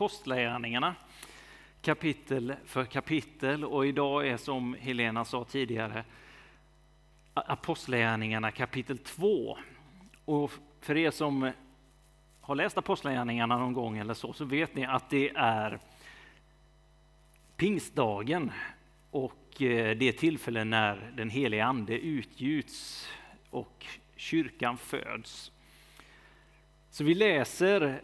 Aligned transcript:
Apostlagärningarna 0.00 0.94
kapitel 1.82 2.54
för 2.64 2.84
kapitel 2.84 3.64
och 3.64 3.86
idag 3.86 4.28
är 4.28 4.36
som 4.36 4.76
Helena 4.80 5.24
sa 5.24 5.44
tidigare 5.44 6.04
Apostlagärningarna 7.34 8.50
kapitel 8.50 8.98
2. 8.98 9.58
Och 10.24 10.50
för 10.80 10.96
er 10.96 11.10
som 11.10 11.52
har 12.40 12.54
läst 12.54 12.78
Apostlagärningarna 12.78 13.58
någon 13.58 13.72
gång 13.72 13.98
eller 13.98 14.14
så, 14.14 14.32
så 14.32 14.44
vet 14.44 14.74
ni 14.74 14.84
att 14.84 15.10
det 15.10 15.30
är 15.34 15.78
pingstdagen 17.56 18.52
och 19.10 19.62
eh, 19.62 19.96
det 19.96 20.12
tillfälle 20.12 20.64
när 20.64 21.12
den 21.16 21.30
helige 21.30 21.64
Ande 21.64 21.98
utgjuts 21.98 23.08
och 23.50 23.86
kyrkan 24.16 24.78
föds. 24.78 25.52
Så 26.90 27.04
vi 27.04 27.14
läser 27.14 28.02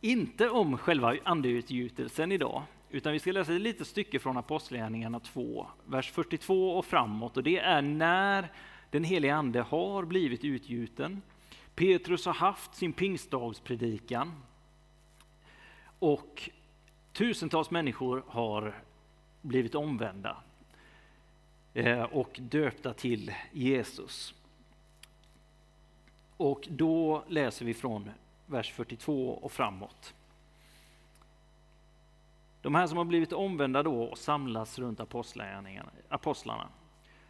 inte 0.00 0.50
om 0.50 0.78
själva 0.78 1.16
andeutgjutelsen 1.24 2.32
idag, 2.32 2.62
utan 2.90 3.12
vi 3.12 3.18
ska 3.18 3.32
läsa 3.32 3.54
ett 3.54 3.60
litet 3.60 3.86
stycke 3.86 4.18
från 4.18 4.36
Apostlagärningarna 4.36 5.20
2, 5.20 5.66
vers 5.86 6.10
42 6.10 6.70
och 6.70 6.84
framåt. 6.84 7.36
Och 7.36 7.42
det 7.42 7.58
är 7.58 7.82
när 7.82 8.52
den 8.90 9.04
helige 9.04 9.34
Ande 9.34 9.60
har 9.60 10.04
blivit 10.04 10.44
utgjuten. 10.44 11.22
Petrus 11.74 12.26
har 12.26 12.34
haft 12.34 12.74
sin 12.74 12.92
pingstdagspredikan 12.92 14.32
och 15.98 16.50
tusentals 17.12 17.70
människor 17.70 18.24
har 18.26 18.82
blivit 19.40 19.74
omvända 19.74 20.36
eh, 21.74 22.02
och 22.02 22.40
döpta 22.42 22.92
till 22.92 23.32
Jesus. 23.52 24.34
Och 26.36 26.68
då 26.70 27.24
läser 27.28 27.64
vi 27.64 27.74
från 27.74 28.10
vers 28.50 28.72
42 28.72 29.30
och 29.30 29.52
framåt. 29.52 30.14
De 32.62 32.74
här 32.74 32.86
som 32.86 32.98
har 32.98 33.04
blivit 33.04 33.32
omvända 33.32 33.82
då 33.82 34.02
och 34.02 34.18
samlas 34.18 34.78
runt 34.78 35.00
apostlarna. 36.08 36.68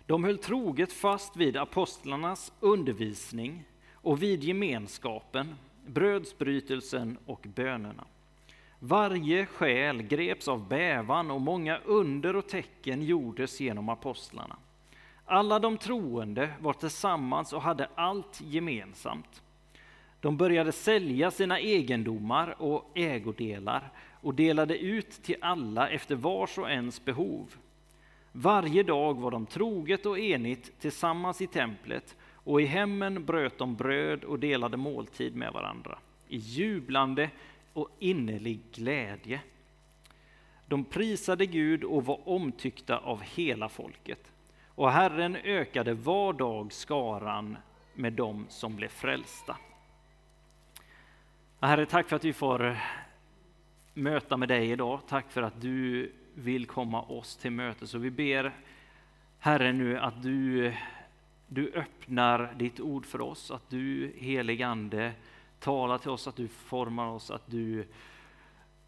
De 0.06 0.24
höll 0.24 0.38
troget 0.38 0.92
fast 0.92 1.36
vid 1.36 1.56
apostlarnas 1.56 2.52
undervisning 2.60 3.64
och 3.92 4.22
vid 4.22 4.44
gemenskapen, 4.44 5.54
brödsbrytelsen 5.86 7.18
och 7.27 7.46
bönerna. 7.55 8.05
Varje 8.78 9.46
själ 9.46 10.02
greps 10.02 10.48
av 10.48 10.68
bävan 10.68 11.30
och 11.30 11.40
många 11.40 11.78
under 11.78 12.36
och 12.36 12.48
tecken 12.48 13.02
gjordes 13.02 13.60
genom 13.60 13.88
apostlarna. 13.88 14.56
Alla 15.24 15.58
de 15.58 15.78
troende 15.78 16.50
var 16.60 16.72
tillsammans 16.72 17.52
och 17.52 17.62
hade 17.62 17.88
allt 17.94 18.40
gemensamt. 18.40 19.42
De 20.20 20.36
började 20.36 20.72
sälja 20.72 21.30
sina 21.30 21.58
egendomar 21.58 22.62
och 22.62 22.90
ägodelar 22.94 23.92
och 24.20 24.34
delade 24.34 24.78
ut 24.78 25.10
till 25.10 25.36
alla 25.40 25.88
efter 25.88 26.14
vars 26.14 26.58
och 26.58 26.70
ens 26.70 27.04
behov. 27.04 27.54
Varje 28.32 28.82
dag 28.82 29.20
var 29.20 29.30
de 29.30 29.46
troget 29.46 30.06
och 30.06 30.18
enigt 30.18 30.80
tillsammans 30.80 31.40
i 31.40 31.46
templet 31.46 32.16
och 32.34 32.60
i 32.60 32.64
hemmen 32.64 33.24
bröt 33.24 33.58
de 33.58 33.74
bröd 33.74 34.24
och 34.24 34.38
delade 34.38 34.77
måltid 34.77 35.36
med 35.36 35.52
varandra 35.52 35.98
i 36.28 36.36
jublande 36.36 37.30
och 37.72 37.88
innerlig 37.98 38.60
glädje. 38.72 39.40
De 40.66 40.84
prisade 40.84 41.46
Gud 41.46 41.84
och 41.84 42.05
var 42.05 42.28
omtyckta 42.28 42.98
av 42.98 43.22
hela 43.22 43.68
folket. 43.68 44.32
Och 44.66 44.92
Herren 44.92 45.36
ökade 45.36 45.94
var 45.94 46.32
dag 46.32 46.72
skaran 46.72 47.56
med 47.94 48.12
dem 48.12 48.46
som 48.48 48.77
blev 48.77 48.88
frälsta. 48.88 49.56
Herre, 51.62 51.86
tack 51.86 52.08
för 52.08 52.16
att 52.16 52.25
vi 52.25 52.33
får 52.33 52.78
möta 53.94 54.36
med 54.36 54.48
dig 54.48 54.70
idag. 54.70 55.00
Tack 55.08 55.30
för 55.30 55.42
att 55.42 55.61
du 55.61 56.12
vill 56.34 56.67
komma 56.67 57.02
oss 57.02 57.36
till 57.36 57.50
möte. 57.50 57.86
Så 57.86 57.98
vi 57.98 58.11
ber 58.11 58.52
Herre 59.39 59.72
nu 59.72 59.98
att 59.98 60.22
du, 60.22 60.75
du 61.46 61.73
öppnar 61.73 62.55
ditt 62.57 62.80
ord 62.80 63.07
för 63.07 63.20
oss, 63.20 63.51
att 63.51 63.70
du 63.70 64.12
heligande 64.17 65.12
talar 65.58 65.98
till 65.98 66.11
oss, 66.11 66.29
att 66.29 66.36
du 66.36 66.48
formar 66.48 67.07
oss, 67.07 67.30
att 67.30 67.46
du 67.46 67.86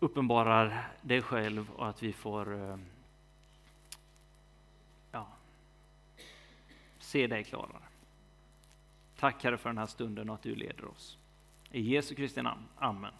uppenbarar 0.00 0.88
dig 1.02 1.22
själv 1.22 1.70
och 1.70 1.88
att 1.88 2.02
vi 2.02 2.12
får 2.12 2.70
eh, 2.70 2.76
ja, 5.10 5.26
se 6.98 7.26
dig 7.26 7.44
klarare. 7.44 7.82
Tack 9.18 9.44
Herre 9.44 9.56
för 9.56 9.68
den 9.68 9.78
här 9.78 9.86
stunden 9.86 10.28
och 10.28 10.34
att 10.34 10.42
du 10.42 10.54
leder 10.54 10.84
oss. 10.84 11.18
I 11.72 11.80
Jesu 11.80 12.14
Kristi 12.14 12.42
namn. 12.42 12.62
Amen. 12.76 13.12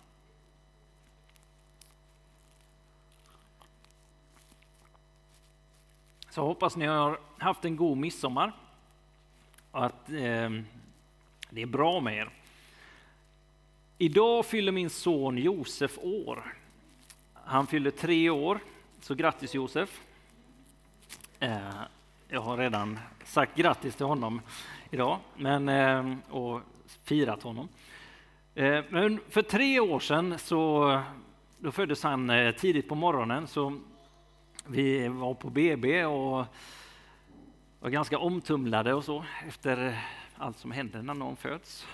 Så 6.31 6.41
jag 6.41 6.45
hoppas 6.45 6.77
ni 6.77 6.87
har 6.87 7.21
haft 7.39 7.65
en 7.65 7.77
god 7.77 7.99
midsommar 7.99 8.53
och 9.71 9.85
att 9.85 10.09
eh, 10.09 10.51
det 11.51 11.63
är 11.63 11.67
bra 11.67 12.01
med 12.01 12.17
er. 12.17 12.31
Idag 13.99 14.47
fyller 14.47 14.73
min 14.73 14.91
son 14.91 15.39
Josef 15.39 15.99
år. 15.99 16.55
Han 17.35 17.67
fyller 17.67 17.91
tre 17.91 18.31
år, 18.31 18.59
så 19.01 19.15
grattis 19.15 19.55
Josef. 19.55 20.01
Eh, 21.41 21.83
jag 22.29 22.41
har 22.41 22.57
redan 22.57 22.99
sagt 23.25 23.57
grattis 23.57 23.97
till 23.97 24.07
honom 24.07 24.41
idag 24.91 25.19
men, 25.37 25.69
eh, 25.69 26.17
och 26.31 26.61
firat 27.05 27.43
honom. 27.43 27.69
Eh, 28.55 28.85
men 28.89 29.21
för 29.29 29.43
tre 29.43 29.81
år 29.81 30.01
sedan 30.01 30.39
så 30.39 31.01
då 31.59 31.73
föddes 31.73 32.03
han 32.03 32.31
eh, 32.31 32.55
tidigt 32.55 32.89
på 32.89 32.95
morgonen 32.95 33.47
så 33.47 33.81
vi 34.67 35.09
var 35.09 35.35
på 35.35 35.51
BB 35.51 36.05
och 36.05 36.47
var 37.81 37.91
ganska 37.91 38.19
omtumlade 38.19 38.95
och 38.95 39.05
så 39.05 39.25
efter 39.49 39.99
allt 40.37 40.59
som 40.59 40.71
händer 40.71 41.03
när 41.03 41.15
någon 41.15 41.37
föds. 41.37 41.87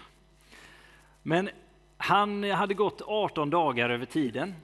Men 1.23 1.51
han 1.97 2.51
hade 2.51 2.75
gått 2.75 3.03
18 3.07 3.51
dagar 3.51 3.91
över 3.91 4.07
tiden 4.07 4.55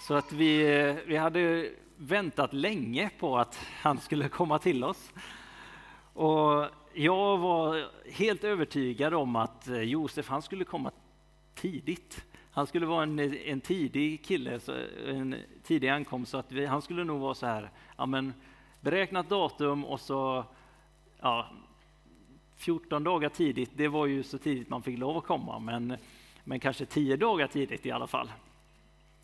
så 0.00 0.14
att 0.14 0.32
vi, 0.32 0.62
vi 1.06 1.16
hade 1.16 1.70
väntat 1.96 2.52
länge 2.52 3.10
på 3.18 3.38
att 3.38 3.66
han 3.82 3.98
skulle 3.98 4.28
komma 4.28 4.58
till 4.58 4.84
oss. 4.84 5.12
Och 6.12 6.66
jag 6.92 7.38
var 7.38 7.88
helt 8.10 8.44
övertygad 8.44 9.14
om 9.14 9.36
att 9.36 9.68
eh, 9.68 9.80
Josef 9.80 10.28
han 10.28 10.42
skulle 10.42 10.64
komma 10.64 10.90
tidigt. 11.56 12.24
Han 12.50 12.66
skulle 12.66 12.86
vara 12.86 13.02
en, 13.02 13.18
en 13.18 13.60
tidig 13.60 14.24
kille, 14.24 14.60
en 15.06 15.34
tidig 15.62 15.88
ankomst, 15.88 16.30
så 16.30 16.38
att 16.38 16.52
vi, 16.52 16.66
han 16.66 16.82
skulle 16.82 17.04
nog 17.04 17.20
vara 17.20 17.34
så 17.34 17.46
här, 17.46 17.70
ja 17.96 18.06
men 18.06 18.32
beräknat 18.80 19.28
datum 19.28 19.84
och 19.84 20.00
så 20.00 20.44
ja, 21.20 21.46
14 22.56 23.04
dagar 23.04 23.28
tidigt, 23.28 23.70
det 23.74 23.88
var 23.88 24.06
ju 24.06 24.22
så 24.22 24.38
tidigt 24.38 24.68
man 24.68 24.82
fick 24.82 24.98
lov 24.98 25.16
att 25.16 25.24
komma, 25.24 25.58
men, 25.58 25.96
men 26.44 26.60
kanske 26.60 26.86
10 26.86 27.16
dagar 27.16 27.46
tidigt 27.46 27.86
i 27.86 27.90
alla 27.90 28.06
fall. 28.06 28.32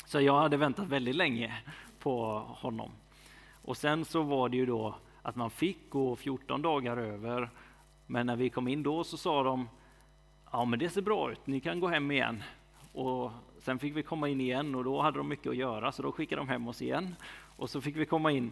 Så 0.07 0.21
jag 0.21 0.41
hade 0.41 0.57
väntat 0.57 0.89
väldigt 0.89 1.17
länge 1.17 1.55
på 1.99 2.39
honom. 2.39 2.91
Och 3.63 3.77
sen 3.77 4.05
så 4.05 4.23
var 4.23 4.49
det 4.49 4.57
ju 4.57 4.67
då 4.67 4.95
att 5.23 5.37
man 5.37 5.51
fick 5.51 5.91
gå 5.91 6.17
14 6.17 6.63
dagar 6.63 6.97
över, 6.97 7.51
men 8.07 8.27
när 8.27 8.37
vi 8.37 8.51
kom 8.51 8.69
in 8.69 8.83
då 8.83 9.05
så 9.05 9.17
sa 9.17 9.43
de 9.43 9.69
ja 10.53 10.65
men 10.65 10.79
det 10.79 10.91
ser 10.91 11.03
bra 11.03 11.33
ut, 11.33 11.47
ni 11.47 11.61
kan 11.61 11.81
gå 11.81 11.89
hem 11.89 12.11
igen. 12.11 12.43
Och 12.93 13.31
sen 13.59 13.79
fick 13.79 13.97
vi 13.97 14.03
komma 14.03 14.29
in 14.29 14.41
igen 14.41 14.75
och 14.75 14.85
då 14.85 15.03
hade 15.03 15.19
de 15.19 15.29
mycket 15.29 15.51
att 15.51 15.57
göra 15.57 15.93
så 15.93 16.03
då 16.03 16.13
skickade 16.13 16.41
de 16.41 16.49
hem 16.49 16.69
oss 16.69 16.83
igen. 16.83 17.17
Och 17.57 17.71
så 17.71 17.81
fick 17.81 17.97
vi 17.97 18.07
komma 18.07 18.33
in 18.33 18.51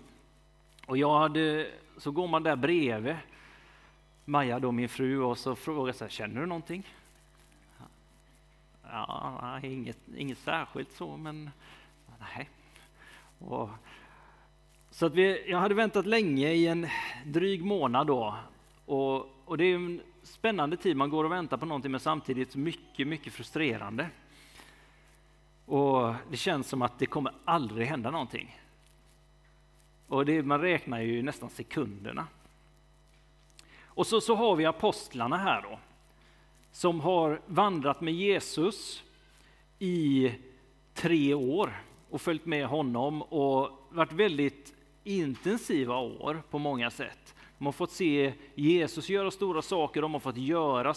och 0.86 0.98
jag 0.98 1.18
hade, 1.18 1.70
så 1.96 2.10
går 2.10 2.28
man 2.28 2.42
där 2.42 2.56
bredvid 2.56 3.16
Maja 4.24 4.58
då 4.58 4.72
min 4.72 4.88
fru 4.88 5.22
och 5.22 5.38
så 5.38 5.54
frågar 5.54 5.94
jag 6.00 6.10
känner 6.10 6.40
du 6.40 6.46
någonting? 6.46 6.86
Ja, 8.82 9.60
inget, 9.62 9.98
inget 10.16 10.38
särskilt 10.38 10.92
så 10.92 11.16
men 11.16 11.50
nej. 12.18 12.48
Och, 13.38 13.68
så 14.90 15.06
att 15.06 15.14
vi, 15.14 15.50
jag 15.50 15.58
hade 15.58 15.74
väntat 15.74 16.06
länge 16.06 16.48
i 16.52 16.66
en 16.66 16.86
dryg 17.26 17.64
månad 17.64 18.06
då 18.06 18.36
och, 18.86 19.30
och 19.44 19.58
det 19.58 19.64
är 19.64 19.74
en 19.74 20.00
spännande 20.22 20.76
tid, 20.76 20.96
man 20.96 21.10
går 21.10 21.24
och 21.24 21.32
väntar 21.32 21.56
på 21.56 21.66
någonting 21.66 21.90
men 21.90 22.00
samtidigt 22.00 22.56
mycket, 22.56 23.06
mycket 23.06 23.32
frustrerande. 23.32 24.10
Och 25.66 26.14
det 26.30 26.36
känns 26.36 26.68
som 26.68 26.82
att 26.82 26.98
det 26.98 27.06
kommer 27.06 27.32
aldrig 27.44 27.86
hända 27.86 28.10
någonting. 28.10 28.60
Och 30.06 30.26
det, 30.26 30.42
man 30.42 30.60
räknar 30.60 31.00
ju 31.00 31.22
nästan 31.22 31.50
sekunderna. 31.50 32.26
Och 33.84 34.06
så, 34.06 34.20
så 34.20 34.34
har 34.34 34.56
vi 34.56 34.66
apostlarna 34.66 35.36
här 35.36 35.62
då, 35.62 35.78
som 36.72 37.00
har 37.00 37.40
vandrat 37.46 38.00
med 38.00 38.14
Jesus 38.14 39.02
i 39.78 40.32
tre 40.94 41.34
år 41.34 41.82
och 42.10 42.20
följt 42.20 42.46
med 42.46 42.66
honom 42.66 43.22
och 43.22 43.88
varit 43.90 44.12
väldigt 44.12 44.74
intensiva 45.04 45.96
år 45.96 46.42
på 46.50 46.58
många 46.58 46.90
sätt. 46.90 47.34
De 47.60 47.64
har 47.66 47.72
fått 47.72 47.90
se 47.90 48.32
Jesus 48.54 49.08
göra 49.08 49.30
stora 49.30 49.62
saker, 49.62 50.02
de 50.02 50.12
har 50.12 50.20
fått 50.20 50.36
göra 50.36 50.94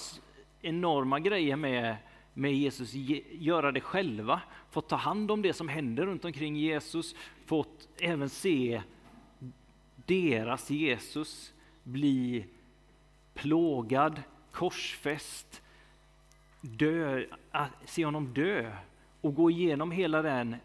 enorma 0.61 1.19
grejer 1.19 1.55
med 1.55 1.95
med 2.33 2.53
Jesus, 2.53 2.93
göra 3.31 3.71
det 3.71 3.81
själva, 3.81 4.41
fått 4.69 4.89
ta 4.89 4.95
hand 4.95 5.31
om 5.31 5.41
det 5.41 5.53
som 5.53 5.69
händer 5.69 6.05
runt 6.05 6.25
omkring 6.25 6.55
Jesus, 6.55 7.15
fått 7.45 7.87
även 7.99 8.29
se 8.29 8.81
deras 10.05 10.69
Jesus 10.69 11.53
bli 11.83 12.45
plågad, 13.33 14.23
korsfäst, 14.51 15.61
dö, 16.61 17.25
se 17.85 18.05
honom 18.05 18.33
dö 18.33 18.75
och 19.21 19.35
gå 19.35 19.51
igenom 19.51 19.91
hela 19.91 20.21
den, 20.21 20.55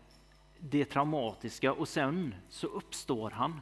det 0.58 0.84
traumatiska 0.84 1.72
och 1.72 1.88
sen 1.88 2.34
så 2.48 2.66
uppstår 2.66 3.30
han. 3.30 3.60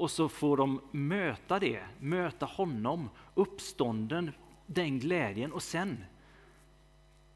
Och 0.00 0.10
så 0.10 0.28
får 0.28 0.56
de 0.56 0.80
möta 0.90 1.58
det, 1.58 1.82
möta 1.98 2.46
honom, 2.46 3.10
uppstånden, 3.34 4.30
den 4.66 4.98
glädjen 4.98 5.52
och 5.52 5.62
sen 5.62 6.04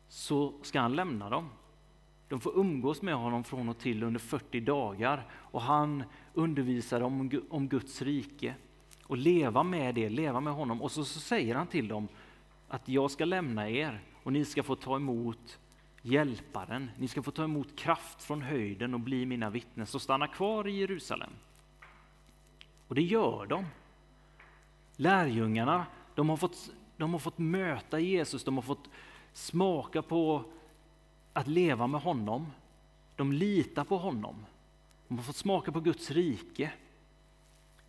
så 0.08 0.52
ska 0.62 0.80
han 0.80 0.96
lämna 0.96 1.30
dem. 1.30 1.48
De 2.28 2.40
får 2.40 2.58
umgås 2.58 3.02
med 3.02 3.14
honom 3.14 3.44
från 3.44 3.68
och 3.68 3.78
till 3.78 4.02
under 4.02 4.20
40 4.20 4.60
dagar 4.60 5.26
och 5.32 5.62
han 5.62 6.04
undervisar 6.34 7.00
dem 7.00 7.42
om 7.50 7.68
Guds 7.68 8.02
rike 8.02 8.54
och 9.02 9.16
leva 9.16 9.62
med 9.62 9.94
det, 9.94 10.08
leva 10.08 10.40
med 10.40 10.52
honom. 10.52 10.82
Och 10.82 10.90
så, 10.90 11.04
så 11.04 11.20
säger 11.20 11.54
han 11.54 11.66
till 11.66 11.88
dem 11.88 12.08
att 12.68 12.88
jag 12.88 13.10
ska 13.10 13.24
lämna 13.24 13.70
er 13.70 14.00
och 14.22 14.32
ni 14.32 14.44
ska 14.44 14.62
få 14.62 14.76
ta 14.76 14.96
emot 14.96 15.58
Hjälparen. 16.02 16.90
Ni 16.98 17.08
ska 17.08 17.22
få 17.22 17.30
ta 17.30 17.44
emot 17.44 17.76
kraft 17.76 18.22
från 18.22 18.42
höjden 18.42 18.94
och 18.94 19.00
bli 19.00 19.26
mina 19.26 19.50
vittnen. 19.50 19.86
Så 19.86 19.98
stanna 19.98 20.26
kvar 20.26 20.68
i 20.68 20.78
Jerusalem. 20.78 21.30
Och 22.94 22.96
det 22.96 23.06
gör 23.06 23.46
de. 23.46 23.66
Lärjungarna, 24.96 25.86
de 26.14 26.28
har 26.28 26.36
fått, 26.36 26.70
de 26.96 27.12
har 27.12 27.18
fått 27.18 27.38
möta 27.38 28.00
Jesus, 28.00 28.44
de 28.44 28.54
har 28.54 28.62
fått 28.62 28.90
smaka 29.32 30.02
på 30.02 30.44
att 31.32 31.46
leva 31.46 31.86
med 31.86 32.00
honom. 32.00 32.46
De 33.16 33.32
litar 33.32 33.84
på 33.84 33.98
honom. 33.98 34.46
De 35.08 35.16
har 35.16 35.24
fått 35.24 35.36
smaka 35.36 35.72
på 35.72 35.80
Guds 35.80 36.10
rike. 36.10 36.72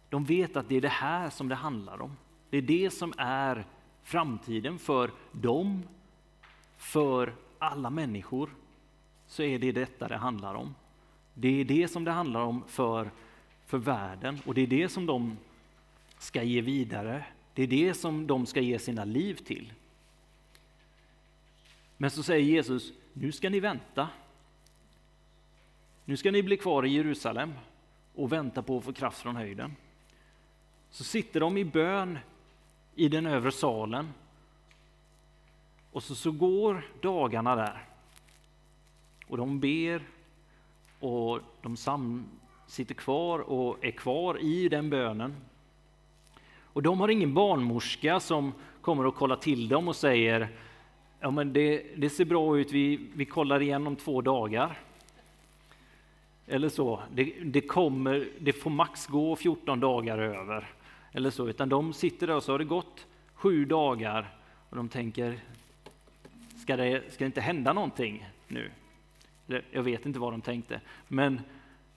De 0.10 0.26
vet 0.26 0.58
att 0.58 0.70
det 0.70 0.76
är 0.76 0.82
det 0.82 0.88
här 0.88 1.30
som 1.30 1.50
det 1.50 1.56
handlar 1.56 2.02
om. 2.02 2.18
Det 2.50 2.58
är 2.58 2.62
det 2.62 2.90
som 2.90 3.14
är 3.18 3.66
framtiden 4.04 4.80
för 4.80 5.12
dem, 5.32 5.84
för 6.78 7.34
alla 7.60 7.90
människor. 7.90 8.50
Så 9.28 9.44
är 9.44 9.60
det 9.60 9.72
detta 9.72 10.08
det 10.08 10.18
handlar 10.18 10.56
om. 10.56 10.76
Det 11.34 11.62
är 11.62 11.66
det 11.66 11.88
som 11.88 12.04
det 12.04 12.12
handlar 12.12 12.42
om 12.42 12.64
för, 12.68 13.12
för 13.66 13.78
världen 13.78 14.40
och 14.46 14.54
det 14.54 14.62
är 14.62 14.68
det 14.68 14.90
som 14.90 15.06
de 15.06 15.38
ska 16.18 16.44
ge 16.44 16.62
vidare. 16.62 17.26
Det 17.54 17.64
är 17.64 17.68
det 17.68 17.94
som 17.94 18.28
de 18.28 18.46
ska 18.46 18.62
ge 18.62 18.80
sina 18.80 19.06
liv 19.06 19.36
till. 19.36 19.74
Men 21.98 22.12
så 22.12 22.24
säger 22.24 22.46
Jesus, 22.46 22.92
nu 23.14 23.32
ska 23.32 23.50
ni 23.50 23.60
vänta. 23.60 24.10
Nu 26.06 26.18
ska 26.18 26.32
ni 26.32 26.44
bli 26.44 26.58
kvar 26.58 26.86
i 26.86 26.90
Jerusalem 26.90 27.54
och 28.16 28.32
vänta 28.32 28.62
på 28.62 28.78
att 28.78 28.84
få 28.84 28.94
kraft 28.94 29.22
från 29.22 29.36
höjden. 29.36 29.76
Så 30.90 31.04
sitter 31.04 31.40
de 31.40 31.58
i 31.58 31.66
bön 31.66 32.20
i 32.96 33.10
den 33.10 33.26
övre 33.26 33.52
salen. 33.52 34.14
Och 35.92 36.04
så, 36.04 36.16
så 36.16 36.32
går 36.32 36.86
dagarna 37.02 37.56
där. 37.56 37.86
Och 39.28 39.38
de 39.38 39.60
ber 39.60 40.02
och 41.00 41.40
de 41.62 41.78
sam, 41.78 42.26
sitter 42.76 42.96
kvar 42.96 43.40
och 43.40 43.86
är 43.86 43.92
kvar 43.92 44.38
i 44.42 44.70
den 44.70 44.90
bönen. 44.90 45.36
Och 46.64 46.84
de 46.84 47.00
har 47.00 47.10
ingen 47.10 47.34
barnmorska 47.34 48.20
som 48.20 48.54
kommer 48.82 49.06
och 49.06 49.16
kollar 49.16 49.36
till 49.36 49.68
dem 49.68 49.88
och 49.88 49.96
säger 49.96 50.50
ja 51.20 51.32
men 51.32 51.54
det, 51.54 51.84
det 51.96 52.10
ser 52.10 52.26
bra 52.26 52.60
ut, 52.60 52.72
vi, 52.72 53.00
vi 53.14 53.26
kollar 53.26 53.62
igen 53.62 53.88
om 53.88 53.96
två 53.96 54.22
dagar. 54.22 54.80
Eller 56.48 56.70
så, 56.70 57.02
det, 57.14 57.34
det, 57.44 57.62
kommer, 57.62 58.28
det 58.40 58.54
får 58.54 58.70
max 58.70 59.08
gå 59.08 59.36
14 59.36 59.80
dagar 59.80 60.18
över. 60.18 60.68
Eller 61.12 61.30
så, 61.30 61.48
utan 61.48 61.70
de 61.70 61.94
sitter 61.94 62.28
där 62.28 62.36
och 62.36 62.44
så 62.44 62.52
har 62.52 62.60
det 62.60 62.66
gått 62.66 63.06
sju 63.34 63.66
dagar 63.66 64.36
och 64.70 64.76
de 64.76 64.90
tänker, 64.90 65.40
ska 66.62 66.76
det, 66.78 67.14
ska 67.14 67.24
det 67.24 67.26
inte 67.26 67.42
hända 67.42 67.74
någonting 67.74 68.30
nu? 68.48 68.72
Jag 69.72 69.84
vet 69.84 70.06
inte 70.06 70.20
vad 70.20 70.34
de 70.34 70.42
tänkte, 70.42 70.82
men, 71.08 71.42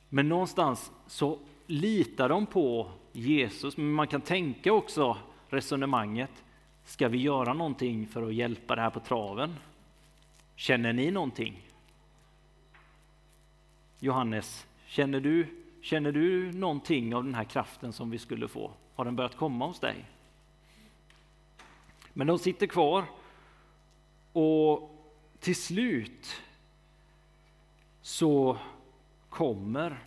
men 0.08 0.28
någonstans 0.28 0.92
så 1.06 1.38
litar 1.66 2.28
de 2.28 2.46
på 2.46 2.90
Jesus. 3.12 3.76
Men 3.76 3.92
man 3.92 4.06
kan 4.06 4.20
tänka 4.20 4.72
också 4.72 5.18
resonemanget, 5.48 6.44
Ska 6.88 7.08
vi 7.08 7.18
göra 7.18 7.52
någonting 7.52 8.06
för 8.06 8.22
att 8.22 8.34
hjälpa 8.34 8.76
det 8.76 8.82
här 8.82 8.90
på 8.90 9.00
traven? 9.00 9.56
Känner 10.56 10.92
ni 10.92 11.10
någonting? 11.10 11.62
Johannes, 13.98 14.66
känner 14.86 15.20
du, 15.20 15.46
känner 15.82 16.12
du 16.12 16.52
någonting 16.52 17.14
av 17.14 17.24
den 17.24 17.34
här 17.34 17.44
kraften 17.44 17.92
som 17.92 18.10
vi 18.10 18.18
skulle 18.18 18.48
få? 18.48 18.70
Har 18.94 19.04
den 19.04 19.16
börjat 19.16 19.36
komma 19.36 19.66
hos 19.66 19.80
dig? 19.80 20.04
Men 22.12 22.26
de 22.26 22.38
sitter 22.38 22.66
kvar 22.66 23.04
och 24.32 24.90
till 25.40 25.56
slut 25.56 26.42
så 28.02 28.58
kommer 29.38 29.98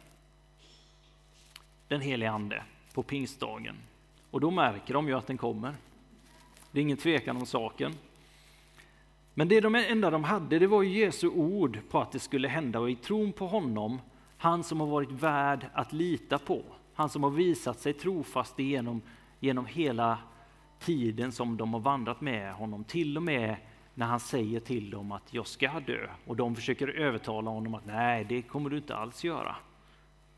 den 1.88 2.02
helige 2.02 2.32
Ande 2.32 2.64
på 2.94 3.04
pingstdagen. 3.04 3.76
Och 4.32 4.42
då 4.42 4.52
märker 4.52 4.94
de 4.94 5.08
ju 5.08 5.14
att 5.14 5.28
den 5.28 5.38
kommer. 5.38 5.76
Det 6.72 6.80
är 6.80 6.82
ingen 6.82 6.98
tvekan 6.98 7.38
om 7.38 7.46
saken. 7.46 7.94
Men 9.34 9.48
det 9.48 9.62
de 9.62 9.76
enda 9.76 10.10
de 10.10 10.24
hade, 10.24 10.60
det 10.60 10.68
var 10.68 10.84
Jesu 10.84 11.28
ord 11.28 11.80
på 11.90 12.02
att 12.02 12.12
det 12.12 12.20
skulle 12.20 12.48
hända 12.48 12.80
och 12.80 12.90
i 12.90 12.96
tron 12.96 13.32
på 13.32 13.48
honom, 13.48 14.02
han 14.38 14.64
som 14.64 14.80
har 14.80 14.88
varit 14.88 15.12
värd 15.12 15.66
att 15.74 15.94
lita 15.94 16.38
på, 16.38 16.64
han 16.94 17.10
som 17.10 17.24
har 17.24 17.30
visat 17.30 17.80
sig 17.80 17.94
trofast 17.94 18.60
genom, 18.60 19.02
genom 19.40 19.66
hela 19.66 20.18
tiden 20.80 21.32
som 21.32 21.58
de 21.58 21.74
har 21.74 21.82
vandrat 21.82 22.22
med 22.22 22.54
honom, 22.54 22.84
till 22.84 23.18
och 23.18 23.24
med 23.24 23.56
när 24.02 24.08
han 24.08 24.20
säger 24.20 24.60
till 24.60 24.90
dem 24.90 25.12
att 25.12 25.34
jag 25.34 25.48
ska 25.48 25.80
dö 25.80 26.08
och 26.26 26.36
de 26.36 26.56
försöker 26.56 26.88
övertala 26.88 27.52
honom 27.52 27.76
att 27.76 27.86
nej, 27.86 28.26
det 28.30 28.42
kommer 28.42 28.70
du 28.70 28.78
inte 28.78 28.96
alls 28.96 29.24
göra. 29.24 29.56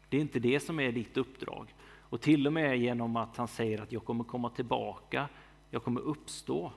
Det 0.10 0.18
är 0.18 0.22
inte 0.22 0.40
det 0.40 0.60
som 0.60 0.80
är 0.80 0.92
ditt 0.92 1.18
uppdrag. 1.18 1.76
Och 2.00 2.22
till 2.22 2.48
och 2.48 2.54
med 2.54 2.78
genom 2.78 3.16
att 3.16 3.38
han 3.38 3.48
säger 3.48 3.82
att 3.82 3.92
jag 3.92 4.06
kommer 4.06 4.24
komma 4.24 4.50
tillbaka 4.50 5.30
jag 5.70 5.84
kommer 5.84 6.02
uppstå, 6.02 6.72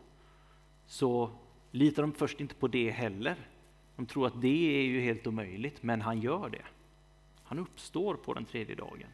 så 0.87 1.31
litar 1.71 2.03
de 2.03 2.12
först 2.12 2.41
inte 2.41 2.55
på 2.55 2.69
det 2.69 2.91
heller. 2.91 3.49
De 3.97 4.06
tror 4.06 4.27
att 4.27 4.41
det 4.41 4.79
är 4.79 4.82
ju 4.82 5.00
helt 5.00 5.27
omöjligt, 5.27 5.82
men 5.82 6.00
han 6.00 6.21
gör 6.21 6.49
det. 6.49 6.65
Han 7.43 7.59
uppstår 7.59 8.15
på 8.15 8.34
den 8.34 8.44
tredje 8.44 8.75
dagen. 8.75 9.08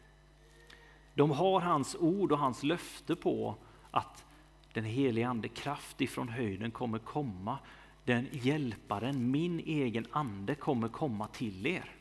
De 1.13 1.31
har 1.31 1.59
hans 1.59 1.95
ord 1.95 2.31
och 2.31 2.39
hans 2.39 2.63
löfte 2.63 3.15
på 3.15 3.55
att 3.91 4.25
den 4.73 4.83
helige 4.83 5.27
Ande, 5.27 5.47
kraft 5.47 6.01
ifrån 6.01 6.29
höjden, 6.29 6.71
kommer 6.71 6.99
komma. 6.99 7.59
Den 8.05 8.27
hjälparen, 8.31 9.31
min 9.31 9.59
egen 9.59 10.07
ande, 10.11 10.55
kommer 10.55 10.87
komma 10.87 11.27
till 11.27 11.67
er. 11.67 11.91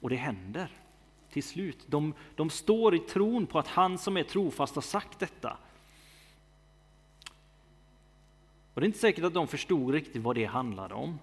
Och 0.00 0.10
det 0.10 0.16
händer 0.16 0.70
till 1.30 1.42
slut. 1.42 1.78
De, 1.86 2.14
de 2.36 2.50
står 2.50 2.94
i 2.94 2.98
tron 2.98 3.46
på 3.46 3.58
att 3.58 3.68
han 3.68 3.98
som 3.98 4.16
är 4.16 4.22
trofast 4.22 4.74
har 4.74 4.82
sagt 4.82 5.18
detta. 5.18 5.56
Och 8.74 8.80
det 8.80 8.84
är 8.84 8.88
inte 8.88 8.98
säkert 8.98 9.24
att 9.24 9.34
de 9.34 9.48
förstod 9.48 9.94
riktigt 9.94 10.22
vad 10.22 10.36
det 10.36 10.44
handlade 10.44 10.94
om. 10.94 11.18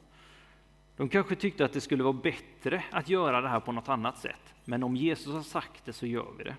De 0.97 1.09
kanske 1.09 1.35
tyckte 1.35 1.65
att 1.65 1.73
det 1.73 1.81
skulle 1.81 2.03
vara 2.03 2.13
bättre 2.13 2.83
att 2.91 3.09
göra 3.09 3.41
det 3.41 3.49
här 3.49 3.59
på 3.59 3.71
något 3.71 3.89
annat 3.89 4.17
sätt. 4.17 4.53
Men 4.65 4.83
om 4.83 4.95
Jesus 4.95 5.33
har 5.33 5.41
sagt 5.41 5.85
det 5.85 5.93
så 5.93 6.05
gör 6.05 6.33
vi 6.37 6.43
det. 6.43 6.55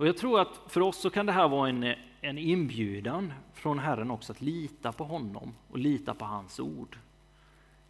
Och 0.00 0.06
Jag 0.06 0.16
tror 0.16 0.40
att 0.40 0.60
för 0.66 0.80
oss 0.80 0.96
så 0.96 1.10
kan 1.10 1.26
det 1.26 1.32
här 1.32 1.48
vara 1.48 1.68
en, 1.68 1.94
en 2.20 2.38
inbjudan 2.38 3.32
från 3.52 3.78
Herren 3.78 4.10
också 4.10 4.32
att 4.32 4.40
lita 4.40 4.92
på 4.92 5.04
honom 5.04 5.54
och 5.70 5.78
lita 5.78 6.14
på 6.14 6.24
hans 6.24 6.60
ord. 6.60 6.98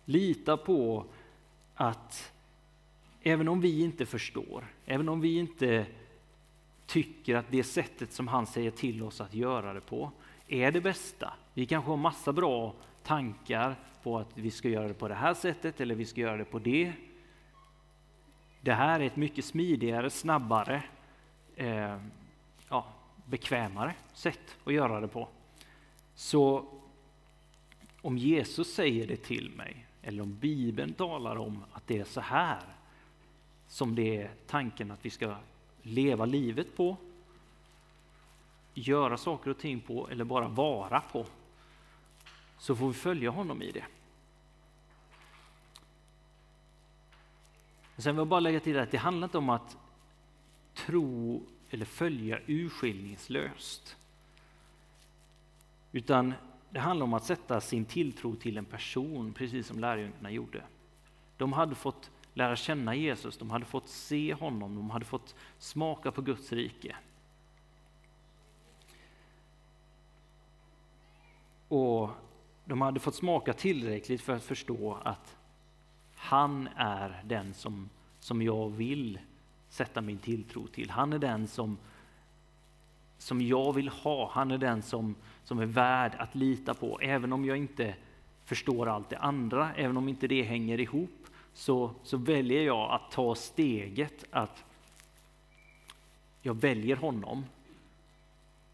Lita 0.05 0.57
på 0.57 1.05
att 1.75 2.33
även 3.23 3.49
om 3.49 3.61
vi 3.61 3.83
inte 3.83 4.07
förstår, 4.07 4.65
även 4.87 5.09
om 5.09 5.21
vi 5.21 5.39
inte 5.39 5.87
tycker 6.87 7.37
att 7.37 7.51
det 7.51 7.65
sättet 7.65 8.13
som 8.13 8.29
han 8.29 8.47
säger 8.47 8.71
till 8.71 9.03
oss 9.03 9.21
att 9.21 9.35
göra 9.35 9.73
det 9.73 9.81
på 9.81 10.11
är 10.49 10.73
det 10.73 10.81
bästa. 10.81 11.33
Vi 11.55 11.67
kanske 11.67 11.91
har 11.91 11.97
massa 11.97 12.33
bra 12.33 12.75
tankar 13.03 13.77
på 14.03 14.19
att 14.19 14.39
vi 14.39 14.51
ska 14.51 14.69
göra 14.69 14.89
det 14.89 14.95
på 14.95 15.09
det 15.09 15.15
här 15.15 15.35
sättet 15.35 15.81
eller 15.81 15.95
vi 15.95 16.05
ska 16.05 16.21
göra 16.21 16.37
det 16.37 16.45
på 16.45 16.59
det. 16.59 16.93
Det 18.61 18.73
här 18.73 19.01
är 19.01 19.05
ett 19.05 19.17
mycket 19.17 19.45
smidigare, 19.45 20.11
snabbare, 20.11 20.83
eh, 21.57 21.99
ja, 22.69 22.87
bekvämare 23.27 23.95
sätt 24.13 24.57
att 24.65 24.73
göra 24.73 25.01
det 25.01 25.09
på. 25.09 25.29
Så 26.15 26.65
om 28.03 28.19
Jesus 28.19 28.75
säger 28.75 29.07
det 29.07 29.17
till 29.17 29.51
mig, 29.51 29.87
eller 30.03 30.23
om 30.23 30.39
Bibeln 30.39 30.93
talar 30.93 31.37
om 31.37 31.65
att 31.73 31.87
det 31.87 31.99
är 31.99 32.05
så 32.05 32.21
här 32.21 32.61
som 33.69 33.95
det 33.95 34.17
är 34.17 34.31
tanken 34.47 34.91
att 34.91 35.05
vi 35.05 35.11
ska 35.11 35.37
leva 35.83 36.25
livet 36.25 36.77
på, 36.77 36.97
göra 38.75 39.17
saker 39.17 39.51
och 39.51 39.59
ting 39.59 39.81
på 39.81 40.09
eller 40.09 40.25
bara 40.25 40.49
vara 40.49 41.01
på, 41.01 41.27
så 42.59 42.77
får 42.77 42.89
vi 42.89 42.95
följa 42.95 43.31
honom 43.31 43.63
i 43.63 43.71
det. 43.71 43.85
Sen 47.97 48.15
vill 48.15 48.21
jag 48.21 48.27
bara 48.27 48.41
lägga 48.41 48.61
till 48.61 48.79
att 48.79 48.91
det 48.91 48.99
handlar 48.99 49.27
inte 49.27 49.39
om 49.39 49.51
att 49.51 49.77
tro 50.87 51.43
eller 51.71 51.85
följa 51.85 52.39
urskillningslöst. 52.47 53.97
Utan 55.93 56.35
det 56.71 56.81
handlar 56.81 57.05
om 57.05 57.15
att 57.15 57.25
sätta 57.25 57.61
sin 57.61 57.85
tilltro 57.85 58.37
till 58.37 58.59
en 58.59 58.65
person, 58.65 59.33
precis 59.33 59.67
som 59.67 59.79
lärjungarna 59.79 60.31
gjorde. 60.31 60.63
De 61.37 61.53
hade 61.53 61.75
fått 61.75 62.11
lära 62.35 62.57
känna 62.57 62.95
Jesus, 62.95 63.39
de 63.39 63.51
hade 63.51 63.65
fått 63.65 63.89
se 63.89 64.35
honom, 64.35 64.75
de 64.75 64.91
hade 64.91 65.05
fått 65.05 65.35
smaka 65.59 66.13
på 66.13 66.23
Guds 66.23 66.53
rike. 66.53 66.97
Och 71.69 72.11
de 72.65 72.81
hade 72.81 73.01
fått 73.01 73.15
smaka 73.15 73.53
tillräckligt 73.53 74.21
för 74.21 74.33
att 74.33 74.45
förstå 74.45 74.99
att 75.05 75.37
han 76.15 76.69
är 76.77 77.23
den 77.25 77.55
som, 77.55 77.91
som 78.21 78.43
jag 78.43 78.71
vill 78.71 79.19
sätta 79.71 80.01
min 80.01 80.19
tilltro 80.19 80.67
till. 80.67 80.91
Han 80.91 81.13
är 81.13 81.19
den 81.19 81.47
som, 81.47 81.79
som 83.19 83.41
jag 83.41 83.73
vill 83.73 83.89
ha. 83.89 84.31
Han 84.33 84.51
är 84.51 84.59
den 84.59 84.83
som, 84.83 85.15
som 85.45 85.59
är 85.59 85.67
värd 85.67 86.13
att 86.19 86.35
lita 86.35 86.75
på. 86.75 87.01
Även 87.01 87.33
om 87.33 87.45
jag 87.45 87.57
inte 87.57 87.95
förstår 88.45 88.89
allt 88.89 89.09
det 89.09 89.19
andra, 89.19 89.75
även 89.75 89.97
om 89.97 90.09
inte 90.09 90.27
det 90.27 90.43
hänger 90.43 90.81
ihop, 90.81 91.27
så, 91.53 91.91
så 92.03 92.17
väljer 92.17 92.63
jag 92.63 92.91
att 92.91 93.11
ta 93.11 93.35
steget 93.35 94.25
att 94.31 94.65
jag 96.43 96.55
väljer 96.55 96.97
honom. 96.97 97.45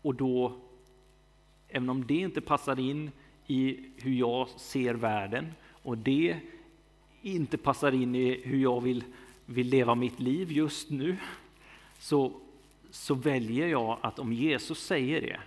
Och 0.02 0.14
då, 0.14 0.52
även 1.68 1.90
om 1.90 2.06
det 2.06 2.14
inte 2.14 2.40
passar 2.40 2.80
in 2.80 3.10
i 3.46 3.90
hur 3.96 4.14
jag 4.14 4.48
ser 4.48 4.94
världen 4.94 5.52
och 5.82 5.98
det 5.98 6.40
inte 7.22 7.58
passar 7.58 7.92
in 7.92 8.14
i 8.14 8.40
hur 8.44 8.58
jag 8.58 8.80
vill, 8.80 9.04
vill 9.46 9.68
leva 9.68 9.94
mitt 9.94 10.20
liv 10.20 10.52
just 10.52 10.90
nu, 10.90 11.16
så, 11.98 12.32
så 12.90 13.14
väljer 13.14 13.68
jag 13.68 13.98
att 14.00 14.18
om 14.18 14.32
Jesus 14.32 14.86
säger 14.86 15.20
det, 15.20 15.40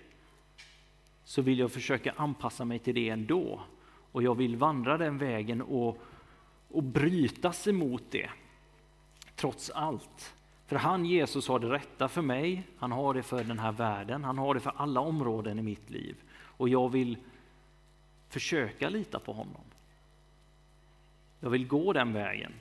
så 1.24 1.42
vill 1.42 1.60
jag 1.60 1.72
försöka 1.72 2.14
anpassa 2.18 2.66
mig 2.66 2.80
till 2.80 2.96
det 2.96 3.10
ändå. 3.10 3.62
Och 4.12 4.24
jag 4.24 4.36
vill 4.36 4.56
vandra 4.56 4.98
den 4.98 5.18
vägen 5.18 5.62
och, 5.62 5.98
och 6.68 6.84
brytas 6.84 7.68
emot 7.68 8.04
det, 8.10 8.30
trots 9.36 9.70
allt. 9.70 10.34
För 10.68 10.76
han, 10.76 11.06
Jesus, 11.06 11.48
har 11.48 11.60
det 11.60 11.70
rätta 11.70 12.08
för 12.08 12.22
mig, 12.22 12.64
han 12.78 12.92
har 12.92 13.14
det 13.14 13.24
för 13.24 13.44
den 13.44 13.60
här 13.60 13.72
världen, 13.72 14.24
han 14.24 14.38
har 14.38 14.54
det 14.54 14.60
för 14.60 14.74
alla 14.76 15.00
områden 15.00 15.60
i 15.60 15.62
mitt 15.62 15.90
liv. 15.90 16.16
Och 16.32 16.70
jag 16.70 16.90
vill 16.90 17.18
försöka 18.30 18.90
lita 18.90 19.20
på 19.20 19.34
honom. 19.34 19.62
Jag 21.40 21.50
vill 21.50 21.68
gå 21.68 21.94
den 21.94 22.14
vägen. 22.14 22.54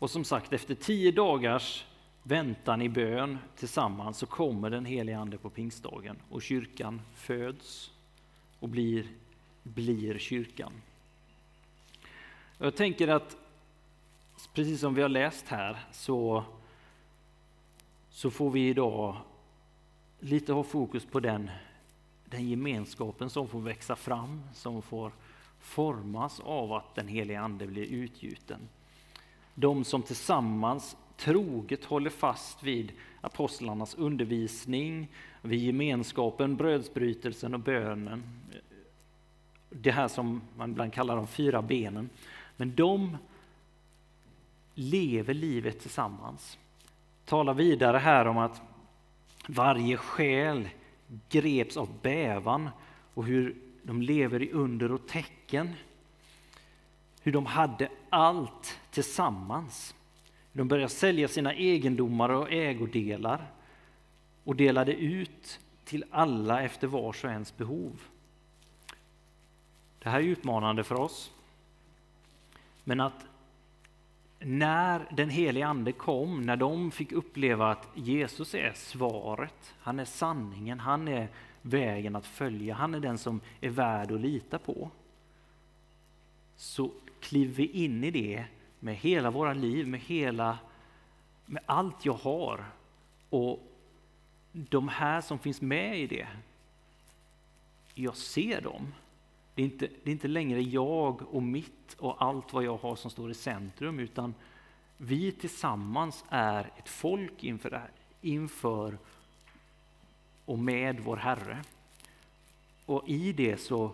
Och 0.00 0.10
som 0.10 0.24
sagt, 0.24 0.52
efter 0.52 0.74
tio 0.74 1.12
dagars 1.12 1.86
väntan 2.22 2.82
i 2.82 2.88
bön 2.88 3.38
tillsammans 3.56 4.18
så 4.18 4.26
kommer 4.26 4.70
den 4.70 4.84
helige 4.84 5.18
Ande 5.18 5.38
på 5.38 5.50
pingstdagen 5.50 6.16
och 6.30 6.42
kyrkan 6.42 7.02
föds 7.14 7.90
och 8.58 8.68
blir, 8.68 9.06
blir 9.62 10.18
kyrkan. 10.18 10.72
Jag 12.58 12.76
tänker 12.76 13.08
att 13.08 13.36
precis 14.54 14.80
som 14.80 14.94
vi 14.94 15.02
har 15.02 15.08
läst 15.08 15.48
här 15.48 15.78
så, 15.92 16.44
så 18.10 18.30
får 18.30 18.50
vi 18.50 18.68
idag 18.68 19.16
lite 20.20 20.52
ha 20.52 20.62
fokus 20.62 21.06
på 21.06 21.20
den, 21.20 21.50
den 22.24 22.48
gemenskapen 22.48 23.30
som 23.30 23.48
får 23.48 23.60
växa 23.60 23.96
fram, 23.96 24.42
som 24.54 24.82
får 24.82 25.12
formas 25.58 26.40
av 26.40 26.72
att 26.72 26.94
den 26.94 27.08
helige 27.08 27.40
Ande 27.40 27.66
blir 27.66 27.86
utgjuten. 27.86 28.68
De 29.60 29.84
som 29.84 30.02
tillsammans 30.02 30.96
troget 31.16 31.84
håller 31.84 32.10
fast 32.10 32.62
vid 32.62 32.92
apostlarnas 33.20 33.94
undervisning, 33.94 35.08
vid 35.42 35.60
gemenskapen, 35.60 36.56
brödsbrytelsen 36.56 37.54
och 37.54 37.60
bönen. 37.60 38.22
Det 39.70 39.90
här 39.90 40.08
som 40.08 40.42
man 40.56 40.70
ibland 40.70 40.92
kallar 40.92 41.16
de 41.16 41.26
fyra 41.26 41.62
benen. 41.62 42.10
Men 42.56 42.74
de 42.74 43.16
lever 44.74 45.34
livet 45.34 45.80
tillsammans. 45.80 46.58
Talar 47.24 47.54
vidare 47.54 47.98
här 47.98 48.26
om 48.26 48.38
att 48.38 48.62
varje 49.46 49.96
själ 49.96 50.68
greps 51.28 51.76
av 51.76 51.88
bävan 52.02 52.70
och 53.14 53.24
hur 53.24 53.56
de 53.82 54.02
lever 54.02 54.42
i 54.42 54.50
under 54.50 54.92
och 54.92 55.08
tecken. 55.08 55.74
Hur 57.30 57.34
de 57.34 57.46
hade 57.46 57.88
allt 58.08 58.80
tillsammans. 58.90 59.94
De 60.52 60.68
började 60.68 60.88
sälja 60.88 61.28
sina 61.28 61.54
egendomar 61.54 62.28
och 62.28 62.52
ägodelar 62.52 63.46
och 64.44 64.56
delade 64.56 64.94
ut 64.94 65.60
till 65.84 66.04
alla 66.10 66.62
efter 66.62 66.86
vars 66.86 67.24
och 67.24 67.30
ens 67.30 67.56
behov. 67.56 68.00
Det 69.98 70.08
här 70.08 70.20
är 70.20 70.24
utmanande 70.24 70.84
för 70.84 70.94
oss. 70.94 71.32
Men 72.84 73.00
att 73.00 73.26
när 74.38 75.08
den 75.16 75.30
helige 75.30 75.66
Ande 75.66 75.92
kom, 75.92 76.42
när 76.42 76.56
de 76.56 76.90
fick 76.90 77.12
uppleva 77.12 77.70
att 77.70 77.88
Jesus 77.94 78.54
är 78.54 78.72
svaret, 78.74 79.74
han 79.80 79.98
är 79.98 80.04
sanningen, 80.04 80.80
han 80.80 81.08
är 81.08 81.28
vägen 81.62 82.16
att 82.16 82.26
följa, 82.26 82.74
han 82.74 82.94
är 82.94 83.00
den 83.00 83.18
som 83.18 83.40
är 83.60 83.70
värd 83.70 84.12
att 84.12 84.20
lita 84.20 84.58
på. 84.58 84.90
Så 86.56 86.90
kliver 87.20 87.54
vi 87.54 87.66
in 87.66 88.04
i 88.04 88.10
det 88.10 88.44
med 88.80 88.96
hela 88.96 89.30
våra 89.30 89.52
liv, 89.52 89.88
med, 89.88 90.00
hela, 90.00 90.58
med 91.46 91.62
allt 91.66 92.04
jag 92.04 92.12
har. 92.12 92.64
Och 93.30 93.66
de 94.52 94.88
här 94.88 95.20
som 95.20 95.38
finns 95.38 95.60
med 95.60 96.00
i 96.00 96.06
det, 96.06 96.28
jag 97.94 98.16
ser 98.16 98.60
dem. 98.60 98.94
Det 99.54 99.62
är, 99.62 99.64
inte, 99.64 99.88
det 100.04 100.10
är 100.10 100.12
inte 100.12 100.28
längre 100.28 100.62
jag 100.62 101.34
och 101.34 101.42
mitt 101.42 101.94
och 101.98 102.22
allt 102.22 102.52
vad 102.52 102.64
jag 102.64 102.76
har 102.76 102.96
som 102.96 103.10
står 103.10 103.30
i 103.30 103.34
centrum, 103.34 103.98
utan 103.98 104.34
vi 104.96 105.32
tillsammans 105.32 106.24
är 106.28 106.70
ett 106.78 106.88
folk 106.88 107.44
inför, 107.44 107.70
det 107.70 107.78
här, 107.78 107.90
inför 108.20 108.98
och 110.44 110.58
med 110.58 111.00
vår 111.00 111.16
Herre. 111.16 111.62
Och 112.86 113.08
i 113.08 113.32
det 113.32 113.56
så, 113.56 113.92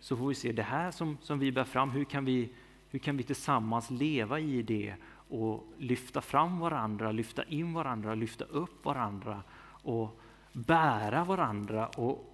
så 0.00 0.16
får 0.16 0.28
vi 0.28 0.34
se 0.34 0.52
det 0.52 0.62
här 0.62 0.90
som, 0.90 1.18
som 1.22 1.38
vi 1.38 1.52
bär 1.52 1.64
fram, 1.64 1.90
hur 1.90 2.04
kan 2.04 2.24
vi, 2.24 2.48
hur 2.90 2.98
kan 2.98 3.16
vi 3.16 3.22
tillsammans 3.22 3.90
leva 3.90 4.40
i 4.40 4.62
det 4.62 4.94
och 5.28 5.66
lyfta 5.78 6.20
fram 6.20 6.58
varandra, 6.58 7.12
lyfta 7.12 7.44
in 7.44 7.72
varandra, 7.72 8.14
lyfta 8.14 8.44
upp 8.44 8.84
varandra 8.84 9.42
och 9.82 10.20
bära 10.52 11.24
varandra 11.24 11.86
och 11.88 12.32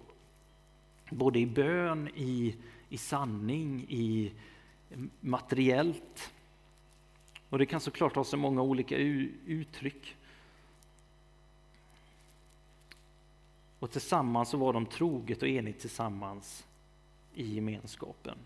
både 1.09 1.39
i 1.39 1.45
bön, 1.45 2.09
i, 2.15 2.55
i 2.89 2.97
sanning, 2.97 3.85
i 3.89 4.33
materiellt. 5.19 6.33
Och 7.49 7.57
det 7.59 7.65
kan 7.65 7.79
såklart 7.79 8.15
ha 8.15 8.23
så 8.23 8.37
många 8.37 8.61
olika 8.61 8.97
uttryck. 9.45 10.15
Och 13.79 13.91
tillsammans 13.91 14.49
så 14.49 14.57
var 14.57 14.73
de 14.73 14.85
troget 14.85 15.41
och 15.41 15.47
enigt 15.47 15.79
tillsammans 15.79 16.65
i 17.33 17.55
gemenskapen 17.55 18.37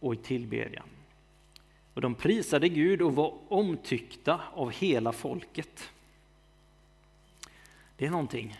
och 0.00 0.14
i 0.14 0.16
tillbedjan. 0.16 0.86
Och 1.94 2.00
de 2.00 2.14
prisade 2.14 2.68
Gud 2.68 3.02
och 3.02 3.14
var 3.14 3.38
omtyckta 3.48 4.40
av 4.54 4.70
hela 4.70 5.12
folket. 5.12 5.90
Det 7.96 8.06
är 8.06 8.10
någonting, 8.10 8.56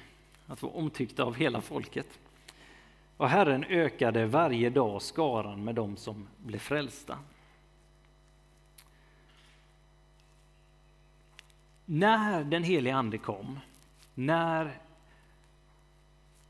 att 0.46 0.62
vara 0.62 0.72
omtyckta 0.72 1.24
av 1.24 1.34
hela 1.34 1.60
folket. 1.60 2.18
Och 3.16 3.28
Herren 3.28 3.64
ökade 3.64 4.26
varje 4.26 4.70
dag 4.70 5.02
skaran 5.02 5.64
med 5.64 5.74
dem 5.74 5.96
som 5.96 6.28
blev 6.38 6.58
frälsta. 6.58 7.18
När 11.84 12.44
den 12.44 12.62
helige 12.62 12.94
Ande 12.94 13.18
kom, 13.18 13.58
när 14.14 14.78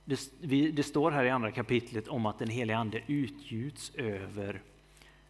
det, 0.05 0.71
det, 0.71 0.83
står 0.83 1.11
här 1.11 1.25
i 1.25 1.31
andra 1.31 1.51
kapitlet 1.51 2.09
om 2.09 2.27
att 2.27 2.39
den 2.39 2.49
helige 2.49 2.79
Ande 2.79 3.03
utgjuts 3.07 3.95
över 3.95 4.63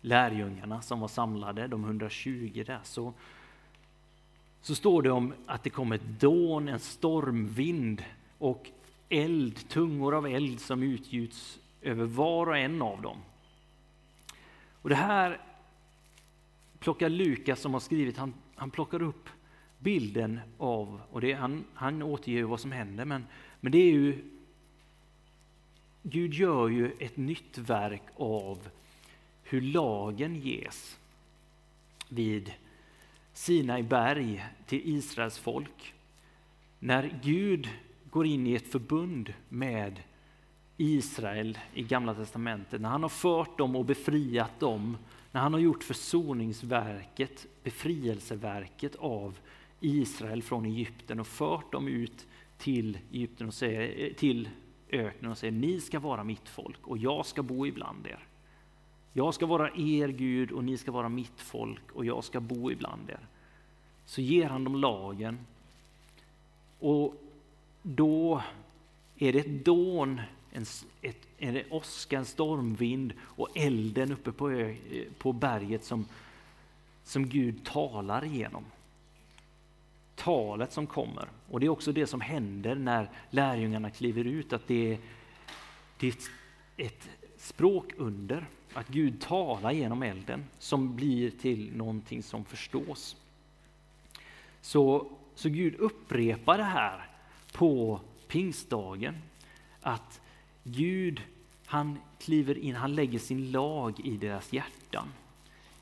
lärjungarna 0.01 0.83
som 0.83 1.01
var 1.01 1.09
samlade, 1.09 1.67
de 1.67 1.85
120 1.85 2.65
där, 2.67 2.81
så, 2.83 3.15
så 4.61 4.75
står 4.75 5.03
det 5.03 5.11
om 5.11 5.35
att 5.47 5.63
det 5.63 5.71
kom 5.71 5.93
ett 5.93 6.21
dån, 6.21 6.69
en 6.69 6.79
stormvind 6.79 8.05
och 8.39 8.71
eld, 9.09 9.69
tungor 9.69 10.15
av 10.15 10.27
eld 10.27 10.61
som 10.61 10.83
utgjuts 10.83 11.59
över 11.83 12.05
var 12.05 12.47
och 12.47 12.59
en 12.59 12.83
av 12.83 13.03
dem. 13.03 13.17
Och 14.83 14.89
det 14.89 14.95
här 14.95 15.41
plockar 16.79 17.09
Lukas 17.09 17.61
som 17.61 17.73
har 17.73 17.81
skrivit, 17.81 18.17
han, 18.17 18.35
han 18.55 18.71
plockar 18.71 19.03
upp 19.03 19.29
bilden 19.79 20.41
av, 20.59 21.01
och 21.11 21.21
det, 21.21 21.33
han, 21.33 21.65
han 21.75 22.03
återger 22.03 22.45
vad 22.45 22.61
som 22.61 22.73
händer, 22.73 23.05
men, 23.05 23.27
men 23.61 23.73
det 23.73 23.79
är 23.79 23.93
ju 23.93 24.25
Gud 26.03 26.35
gör 26.35 26.69
ju 26.69 26.93
ett 26.99 27.17
nytt 27.17 27.59
verk 27.59 28.03
av 28.17 28.69
hur 29.51 29.61
lagen 29.61 30.37
ges 30.37 30.99
vid 32.09 32.53
Sinai 33.33 33.83
berg 33.83 34.45
till 34.67 34.81
Israels 34.85 35.39
folk. 35.39 35.95
När 36.79 37.21
Gud 37.23 37.69
går 38.11 38.27
in 38.27 38.47
i 38.47 38.55
ett 38.55 38.73
förbund 38.73 39.35
med 39.49 40.03
Israel 40.77 41.59
i 41.75 41.83
Gamla 41.83 42.15
Testamentet, 42.15 42.81
när 42.81 42.89
han 42.89 43.03
har 43.03 43.09
fört 43.09 43.59
dem 43.59 43.77
och 43.77 43.85
befriat 43.85 44.61
dem, 44.61 44.97
när 45.33 45.41
han 45.41 45.53
har 45.53 45.61
gjort 45.61 45.85
försoningsverket, 45.85 47.47
befrielseverket 47.63 48.97
av 48.97 49.39
Israel 49.81 50.43
från 50.43 50.65
Egypten 50.65 51.21
och 51.21 51.27
fört 51.27 51.73
dem 51.73 51.89
ut 51.89 52.27
till 52.59 52.99
Egypten 53.13 53.47
och 53.47 53.55
säger, 53.55 54.15
till 54.15 54.49
öknen 54.91 55.31
och 55.31 55.39
säger 55.39 55.53
ni 55.53 55.81
ska 55.81 55.99
vara 55.99 56.25
mitt 56.25 56.49
folk 56.49 56.87
och 56.87 56.99
jag 56.99 57.27
ska 57.27 57.43
bo 57.43 57.67
ibland 57.67 58.07
er. 58.07 58.27
Jag 59.13 59.35
ska 59.35 59.47
vara 59.47 59.71
er 59.71 60.09
Gud 60.09 60.51
och 60.51 60.65
ni 60.65 60.77
ska 60.77 60.93
vara 60.93 61.09
mitt 61.09 61.41
folk 61.41 61.93
och 61.93 62.05
jag 62.05 62.25
ska 62.25 62.41
bo 62.41 62.71
ibland 62.71 63.11
er. 63.11 63.27
Så 64.05 64.21
ger 64.21 64.49
han 64.49 64.65
dem 64.65 64.75
lagen 64.75 65.39
och 66.79 67.15
då 67.83 68.43
är 69.19 69.33
det 69.33 69.39
ett 69.39 69.65
dån, 69.65 70.21
en, 70.53 70.65
ett, 71.03 71.29
en 71.39 71.63
åska, 71.71 72.19
en 72.19 72.25
stormvind 72.25 73.13
och 73.21 73.49
elden 73.55 74.13
uppe 74.13 74.33
på, 74.33 74.51
ö, 74.51 74.75
på 75.19 75.33
berget 75.33 75.85
som, 75.85 76.07
som 77.05 77.29
Gud 77.29 77.65
talar 77.65 78.25
igenom. 78.25 78.65
Talet 80.15 80.73
som 80.73 80.87
kommer. 80.87 81.29
Och 81.51 81.61
det 81.61 81.67
är 81.67 81.71
också 81.71 81.93
det 81.93 82.07
som 82.07 82.21
händer 82.21 82.75
när 82.75 83.11
lärjungarna 83.31 83.91
kliver 83.91 84.25
ut, 84.25 84.53
att 84.53 84.67
det 84.67 84.93
är, 84.93 84.99
det 85.99 86.07
är 86.07 86.13
ett, 86.13 86.31
ett 86.77 87.09
språkunder, 87.37 88.47
att 88.75 88.89
Gud 88.89 89.21
talar 89.21 89.73
genom 89.73 90.03
elden 90.03 90.45
som 90.59 90.97
blir 90.97 91.31
till 91.31 91.77
någonting 91.77 92.23
som 92.23 92.45
förstås. 92.45 93.17
Så, 94.61 95.11
så 95.35 95.49
Gud 95.49 95.75
upprepar 95.75 96.59
det 96.59 96.65
här 96.65 97.09
på 97.53 98.01
pingstdagen. 98.29 99.15
Att 99.81 100.21
Gud, 100.65 101.23
han 101.67 101.99
kliver 102.19 102.59
in, 102.59 102.75
han 102.75 102.95
lägger 102.95 103.19
sin 103.19 103.51
lag 103.51 104.01
i 104.01 104.17
deras 104.17 104.53
hjärtan. 104.53 105.09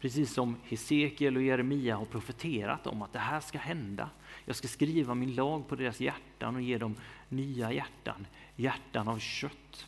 Precis 0.00 0.32
som 0.32 0.56
Hesekiel 0.64 1.36
och 1.36 1.42
Jeremia 1.42 1.96
har 1.96 2.04
profeterat 2.04 2.86
om 2.86 3.02
att 3.02 3.12
det 3.12 3.18
här 3.18 3.40
ska 3.40 3.58
hända. 3.58 4.10
Jag 4.44 4.56
ska 4.56 4.68
skriva 4.68 5.14
min 5.14 5.34
lag 5.34 5.68
på 5.68 5.76
deras 5.76 6.00
hjärtan 6.00 6.56
och 6.56 6.62
ge 6.62 6.78
dem 6.78 6.94
nya 7.28 7.72
hjärtan, 7.72 8.26
hjärtan 8.56 9.08
av 9.08 9.18
kött. 9.18 9.86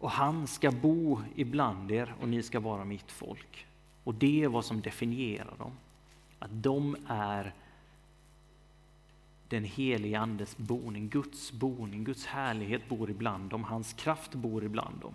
Och 0.00 0.10
han 0.10 0.46
ska 0.46 0.70
bo 0.70 1.22
ibland 1.34 1.90
er 1.92 2.14
och 2.20 2.28
ni 2.28 2.42
ska 2.42 2.60
vara 2.60 2.84
mitt 2.84 3.12
folk. 3.12 3.66
Och 4.04 4.14
det 4.14 4.42
är 4.42 4.48
vad 4.48 4.64
som 4.64 4.80
definierar 4.80 5.56
dem. 5.58 5.72
Att 6.38 6.50
de 6.52 6.96
är 7.06 7.54
den 9.48 9.64
helige 9.64 10.18
Andes 10.18 10.56
boning, 10.56 11.08
Guds 11.08 11.52
boning, 11.52 12.04
Guds 12.04 12.26
härlighet 12.26 12.88
bor 12.88 13.10
ibland 13.10 13.50
dem, 13.50 13.64
hans 13.64 13.92
kraft 13.92 14.34
bor 14.34 14.64
ibland 14.64 15.00
dem. 15.00 15.14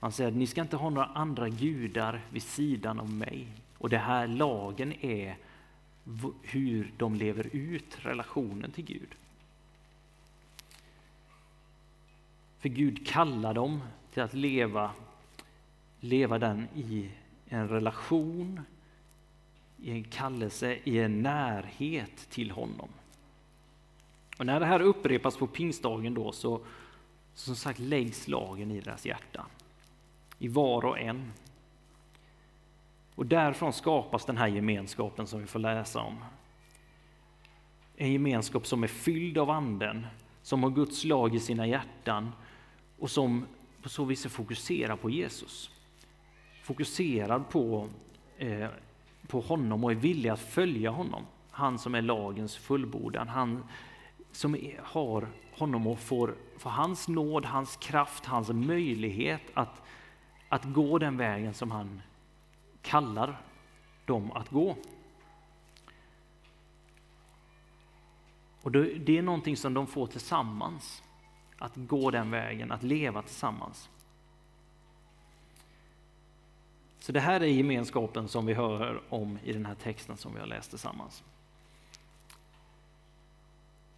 Han 0.00 0.12
säger 0.12 0.30
att 0.30 0.36
ni 0.36 0.46
ska 0.46 0.60
inte 0.60 0.76
ha 0.76 0.90
några 0.90 1.06
andra 1.06 1.48
gudar 1.48 2.20
vid 2.30 2.42
sidan 2.42 3.00
av 3.00 3.10
mig. 3.10 3.46
Och 3.78 3.88
det 3.88 3.98
här 3.98 4.26
lagen 4.26 4.92
är 5.00 5.36
hur 6.42 6.92
de 6.96 7.14
lever 7.14 7.48
ut 7.52 7.98
relationen 7.98 8.70
till 8.70 8.84
Gud. 8.84 9.08
För 12.58 12.68
Gud 12.68 13.06
kallar 13.06 13.54
dem 13.54 13.82
till 14.12 14.22
att 14.22 14.34
leva, 14.34 14.90
leva 16.00 16.38
den 16.38 16.68
i 16.74 17.10
en 17.48 17.68
relation, 17.68 18.60
i 19.78 19.90
en 19.90 20.04
kallelse, 20.04 20.78
i 20.84 20.98
en 20.98 21.22
närhet 21.22 22.30
till 22.30 22.50
honom. 22.50 22.88
Och 24.38 24.46
när 24.46 24.60
det 24.60 24.66
här 24.66 24.80
upprepas 24.80 25.36
på 25.36 25.46
pingstdagen 25.46 26.14
då 26.14 26.32
så 26.32 26.60
som 27.34 27.56
sagt 27.56 27.78
läggs 27.78 28.28
lagen 28.28 28.70
i 28.70 28.80
deras 28.80 29.06
hjärta. 29.06 29.46
I 30.38 30.48
var 30.48 30.84
och 30.84 30.98
en. 30.98 31.32
Och 33.14 33.26
därifrån 33.26 33.72
skapas 33.72 34.24
den 34.24 34.36
här 34.36 34.48
gemenskapen 34.48 35.26
som 35.26 35.40
vi 35.40 35.46
får 35.46 35.58
läsa 35.58 36.00
om. 36.00 36.24
En 37.96 38.12
gemenskap 38.12 38.66
som 38.66 38.82
är 38.82 38.88
fylld 38.88 39.38
av 39.38 39.50
anden, 39.50 40.06
som 40.42 40.62
har 40.62 40.70
Guds 40.70 41.04
lag 41.04 41.34
i 41.34 41.40
sina 41.40 41.66
hjärtan 41.66 42.32
och 42.98 43.10
som 43.10 43.46
på 43.82 43.88
så 43.88 44.04
vis 44.04 44.24
är 44.24 44.28
fokuserad 44.28 45.00
på 45.00 45.10
Jesus. 45.10 45.70
Fokuserad 46.62 47.48
på, 47.48 47.88
eh, 48.38 48.68
på 49.26 49.40
honom 49.40 49.84
och 49.84 49.90
är 49.90 49.94
villig 49.94 50.28
att 50.28 50.40
följa 50.40 50.90
honom. 50.90 51.26
Han 51.50 51.78
som 51.78 51.94
är 51.94 52.02
lagens 52.02 52.56
fullbordan, 52.56 53.28
han 53.28 53.64
som 54.32 54.56
har 54.82 55.28
honom 55.52 55.86
och 55.86 55.98
får, 55.98 56.34
får 56.58 56.70
hans 56.70 57.08
nåd, 57.08 57.44
hans 57.44 57.76
kraft, 57.76 58.26
hans 58.26 58.48
möjlighet 58.48 59.42
att, 59.54 59.82
att 60.48 60.64
gå 60.64 60.98
den 60.98 61.16
vägen 61.16 61.54
som 61.54 61.70
han 61.70 62.02
kallar 62.82 63.40
dem 64.04 64.32
att 64.32 64.50
gå. 64.50 64.76
Och 68.62 68.72
Det 68.72 69.18
är 69.18 69.22
någonting 69.22 69.56
som 69.56 69.74
de 69.74 69.86
får 69.86 70.06
tillsammans, 70.06 71.02
att 71.58 71.72
gå 71.74 72.10
den 72.10 72.30
vägen, 72.30 72.72
att 72.72 72.82
leva 72.82 73.22
tillsammans. 73.22 73.88
Så 76.98 77.12
det 77.12 77.20
här 77.20 77.40
är 77.40 77.46
gemenskapen 77.46 78.28
som 78.28 78.46
vi 78.46 78.54
hör 78.54 79.02
om 79.08 79.38
i 79.44 79.52
den 79.52 79.66
här 79.66 79.74
texten 79.74 80.16
som 80.16 80.34
vi 80.34 80.40
har 80.40 80.46
läst 80.46 80.70
tillsammans 80.70 81.22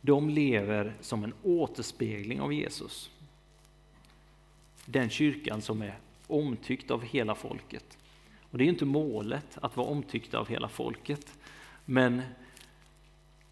de 0.01 0.31
lever 0.31 0.95
som 1.01 1.25
en 1.25 1.35
återspegling 1.43 2.41
av 2.41 2.53
Jesus. 2.53 3.11
Den 4.85 5.11
kyrkan 5.11 5.63
som 5.63 5.83
är 5.83 5.99
omtyckt 6.27 6.91
av 6.91 7.03
hela 7.03 7.35
folket. 7.35 7.99
Och 8.51 8.59
Det 8.59 8.65
är 8.65 8.69
inte 8.69 8.85
målet 8.85 9.59
att 9.63 9.77
vara 9.77 9.87
omtyckt 9.87 10.35
av 10.35 10.49
hela 10.49 10.69
folket, 10.69 11.39
men 11.85 12.23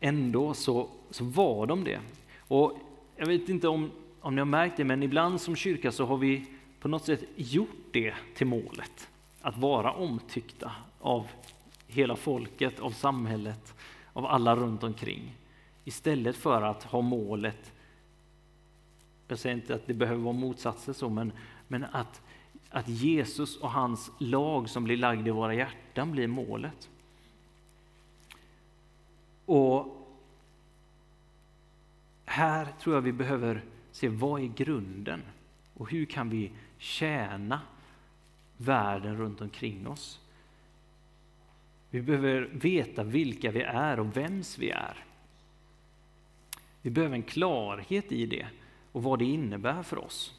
ändå 0.01 0.55
så, 0.55 0.89
så 1.11 1.25
var 1.25 1.67
de 1.67 1.85
det. 1.85 2.01
Och 2.39 2.79
jag 3.17 3.27
vet 3.27 3.49
inte 3.49 3.69
om, 3.69 3.91
om 4.21 4.35
ni 4.35 4.41
har 4.41 4.47
märkt 4.47 4.77
det, 4.77 4.85
men 4.85 5.03
ibland 5.03 5.41
som 5.41 5.57
kyrka 5.57 5.93
så 5.93 6.07
har 6.07 6.17
vi 6.17 6.47
på 6.81 6.89
något 6.89 7.05
sätt 7.05 7.25
gjort 7.37 7.87
det 7.93 8.15
till 8.35 8.47
målet. 8.47 9.09
Att 9.41 9.59
vara 9.59 9.93
omtyckta 9.93 10.73
av 11.01 11.27
hela 11.87 12.17
folket, 12.17 12.81
av 12.81 12.91
samhället, 12.91 13.75
av 14.13 14.27
alla 14.27 14.57
runt 14.57 14.83
omkring. 14.83 15.37
Istället 15.85 16.37
för 16.37 16.63
att 16.63 16.83
ha 16.83 17.01
målet, 17.01 17.73
jag 19.29 19.39
säger 19.39 19.57
inte 19.57 19.75
att 19.75 19.87
det 19.87 19.95
behöver 19.95 20.23
vara 20.23 20.35
motsatser 20.35 20.93
så, 20.93 21.09
men, 21.09 21.33
men 21.69 21.85
att, 21.85 22.23
att 22.71 22.89
Jesus 22.89 23.57
och 23.57 23.71
hans 23.71 24.11
lag 24.19 24.69
som 24.69 24.85
blir 24.85 24.97
lagd 24.97 25.29
i 25.29 25.31
våra 25.31 25.55
hjärtan 25.55 26.13
blir 26.13 26.27
målet. 26.27 26.89
Och 29.45 30.06
här 32.37 32.69
tror 32.81 32.95
jag 32.95 33.03
vi 33.03 33.13
behöver 33.13 33.65
se 33.93 34.09
vad 34.09 34.43
är 34.43 34.47
grunden 34.47 35.23
och 35.75 35.91
hur 35.91 36.05
kan 36.05 36.31
vi 36.31 36.53
tjäna 36.79 37.61
världen 38.57 39.17
runt 39.17 39.41
omkring 39.41 39.87
oss. 39.87 40.21
Vi 41.91 42.03
behöver 42.03 42.41
veta 42.53 43.05
vilka 43.05 43.51
vi 43.51 43.63
är 43.63 44.01
och 44.01 44.17
vems 44.17 44.59
vi 44.59 44.71
är. 44.71 45.05
Vi 46.83 46.91
behöver 46.91 47.15
en 47.15 47.23
klarhet 47.23 48.13
i 48.13 48.27
det 48.27 48.47
och 48.93 49.03
vad 49.03 49.19
det 49.19 49.25
innebär 49.25 49.83
för 49.83 49.99
oss. 49.99 50.35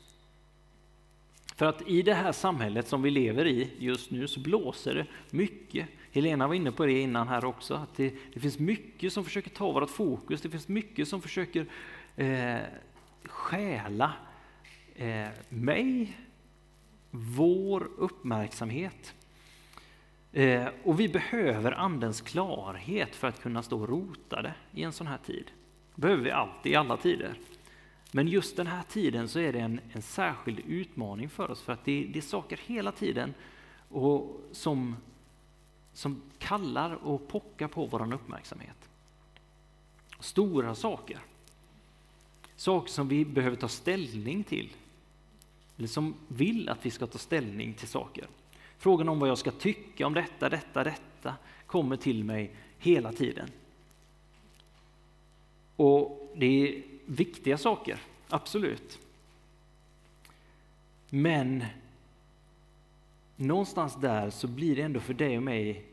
För 1.55 1.65
att 1.65 1.87
i 1.87 2.01
det 2.01 2.13
här 2.13 2.31
samhället 2.31 2.87
som 2.87 3.01
vi 3.01 3.11
lever 3.11 3.47
i 3.47 3.71
just 3.79 4.11
nu 4.11 4.27
så 4.27 4.39
blåser 4.39 4.95
det 4.95 5.05
mycket. 5.37 5.89
Helena 6.17 6.47
var 6.47 6.53
inne 6.53 6.71
på 6.71 6.85
det 6.85 7.01
innan 7.01 7.27
här 7.27 7.45
också, 7.45 7.73
att 7.73 7.95
det, 7.95 8.13
det 8.33 8.39
finns 8.39 8.59
mycket 8.59 9.13
som 9.13 9.23
försöker 9.23 9.49
ta 9.49 9.71
vårt 9.71 9.89
fokus, 9.89 10.41
det 10.41 10.49
finns 10.49 10.67
mycket 10.67 11.07
som 11.07 11.21
försöker 11.21 11.65
eh, 12.15 12.57
stjäla 13.23 14.13
eh, 14.95 15.27
mig, 15.49 16.17
vår 17.11 17.89
uppmärksamhet. 17.97 19.13
Eh, 20.31 20.67
och 20.83 20.99
vi 20.99 21.09
behöver 21.09 21.71
Andens 21.71 22.21
klarhet 22.21 23.15
för 23.15 23.27
att 23.27 23.41
kunna 23.41 23.63
stå 23.63 23.87
rotade 23.87 24.53
i 24.71 24.83
en 24.83 24.93
sån 24.93 25.07
här 25.07 25.19
tid 25.25 25.51
behöver 25.97 26.23
vi 26.23 26.31
alltid, 26.31 26.71
i 26.71 26.75
alla 26.75 26.97
tider. 26.97 27.33
Men 28.11 28.27
just 28.27 28.57
den 28.57 28.67
här 28.67 28.83
tiden 28.83 29.27
så 29.27 29.39
är 29.39 29.53
det 29.53 29.59
en, 29.59 29.79
en 29.93 30.01
särskild 30.01 30.59
utmaning 30.59 31.29
för 31.29 31.51
oss, 31.51 31.61
för 31.61 31.73
att 31.73 31.85
det, 31.85 32.07
det 32.13 32.19
är 32.19 32.21
saker 32.21 32.59
hela 32.65 32.91
tiden 32.91 33.33
och 33.89 34.41
som, 34.51 34.95
som 35.97 36.21
kallar 36.39 36.93
och 36.93 37.27
pockar 37.27 37.67
på 37.67 37.85
vår 37.85 38.13
uppmärksamhet. 38.13 38.89
Stora 40.19 40.75
saker. 40.75 41.19
Saker 42.55 42.91
som 42.91 43.07
vi 43.07 43.25
behöver 43.25 43.57
ta 43.57 43.67
ställning 43.67 44.43
till. 44.43 44.69
Eller 45.77 45.87
som 45.87 46.15
vill 46.27 46.69
att 46.69 46.85
vi 46.85 46.91
ska 46.91 47.07
ta 47.07 47.17
ställning 47.17 47.73
till 47.73 47.87
saker. 47.87 48.27
Frågan 48.77 49.09
om 49.09 49.19
vad 49.19 49.29
jag 49.29 49.37
ska 49.37 49.51
tycka 49.51 50.07
om 50.07 50.13
detta, 50.13 50.49
detta, 50.49 50.83
detta 50.83 51.35
kommer 51.65 51.97
till 51.97 52.23
mig 52.23 52.55
hela 52.77 53.13
tiden. 53.13 53.49
Och 55.75 56.33
det 56.35 56.45
är 56.45 56.83
viktiga 57.05 57.57
saker, 57.57 57.99
absolut. 58.27 58.99
Men 61.09 61.65
någonstans 63.37 63.95
där 63.95 64.29
så 64.29 64.47
blir 64.47 64.75
det 64.75 64.81
ändå 64.81 64.99
för 64.99 65.13
dig 65.13 65.37
och 65.37 65.43
mig, 65.43 65.85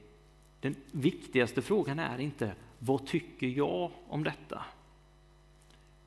den 0.60 0.76
viktigaste 0.92 1.62
frågan 1.62 1.98
är 1.98 2.18
inte 2.18 2.54
vad 2.78 3.06
tycker 3.06 3.46
jag 3.46 3.90
om 4.08 4.24
detta? 4.24 4.64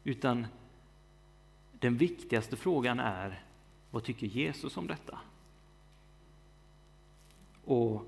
Utan 0.04 0.47
den 1.71 1.97
viktigaste 1.97 2.56
frågan 2.56 3.00
är 3.00 3.43
vad 3.91 4.04
tycker 4.04 4.28
Jesus 4.28 4.78
om 4.78 4.88
detta? 4.88 5.19
Och 7.65 8.06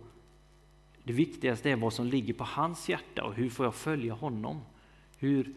det 1.03 1.13
viktigaste 1.13 1.69
är 1.69 1.75
vad 1.75 1.93
som 1.93 2.05
ligger 2.05 2.33
på 2.33 2.43
hans 2.43 2.89
hjärta 2.89 3.23
och 3.23 3.33
hur 3.33 3.49
får 3.49 3.65
jag 3.65 3.75
följa 3.75 4.13
honom? 4.13 4.61
Hur, 5.17 5.53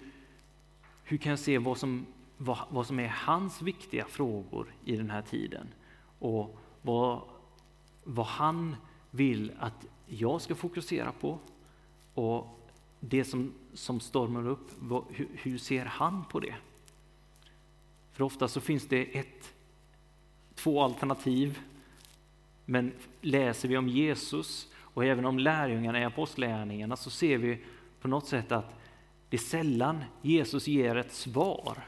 hur 1.05 1.17
kan 1.19 1.31
jag 1.31 1.39
se 1.39 1.59
vad 1.59 1.79
som, 1.79 2.07
vad, 2.37 2.59
vad 2.69 2.87
som 2.87 3.01
är 3.01 3.09
hans 3.09 3.63
viktiga 3.63 4.05
frågor 4.05 4.75
i 4.85 4.97
den 4.97 5.11
här 5.11 5.23
tiden? 5.23 5.69
Och 6.19 6.59
vad, 6.83 7.23
vad 8.05 8.27
han 8.27 8.77
vill 9.11 9.53
att 9.59 9.87
jag 10.07 10.41
ska 10.41 10.55
fokusera 10.55 11.12
på 11.12 11.38
och 12.15 12.59
det 13.01 13.25
som, 13.25 13.53
som 13.75 14.01
stormar 14.01 14.49
upp, 14.49 14.71
vad, 14.79 15.05
hur, 15.11 15.29
hur, 15.33 15.59
ser 15.59 15.85
han 15.85 16.25
på 16.25 16.41
det? 16.41 16.55
För 18.12 18.25
ofta 18.25 18.49
så 18.49 18.61
finns 18.61 18.88
det 18.88 19.19
ett, 19.19 19.55
två 20.55 20.83
alternativ, 20.83 21.61
men 22.65 22.93
läser 23.21 23.69
vi 23.69 23.77
om 23.77 23.88
Jesus 23.88 24.73
och 24.77 25.05
även 25.05 25.25
om 25.25 25.38
lärjungarna 25.38 26.01
i 26.01 26.05
apostlärningarna 26.05 26.97
så 26.97 27.11
ser 27.11 27.38
vi 27.38 27.65
på 28.01 28.09
något 28.09 28.27
sätt 28.27 28.53
att 28.53 28.75
det 29.29 29.37
är 29.37 29.41
sällan 29.41 30.05
Jesus 30.23 30.67
ger 30.67 30.97
ett 30.97 31.12
svar 31.12 31.79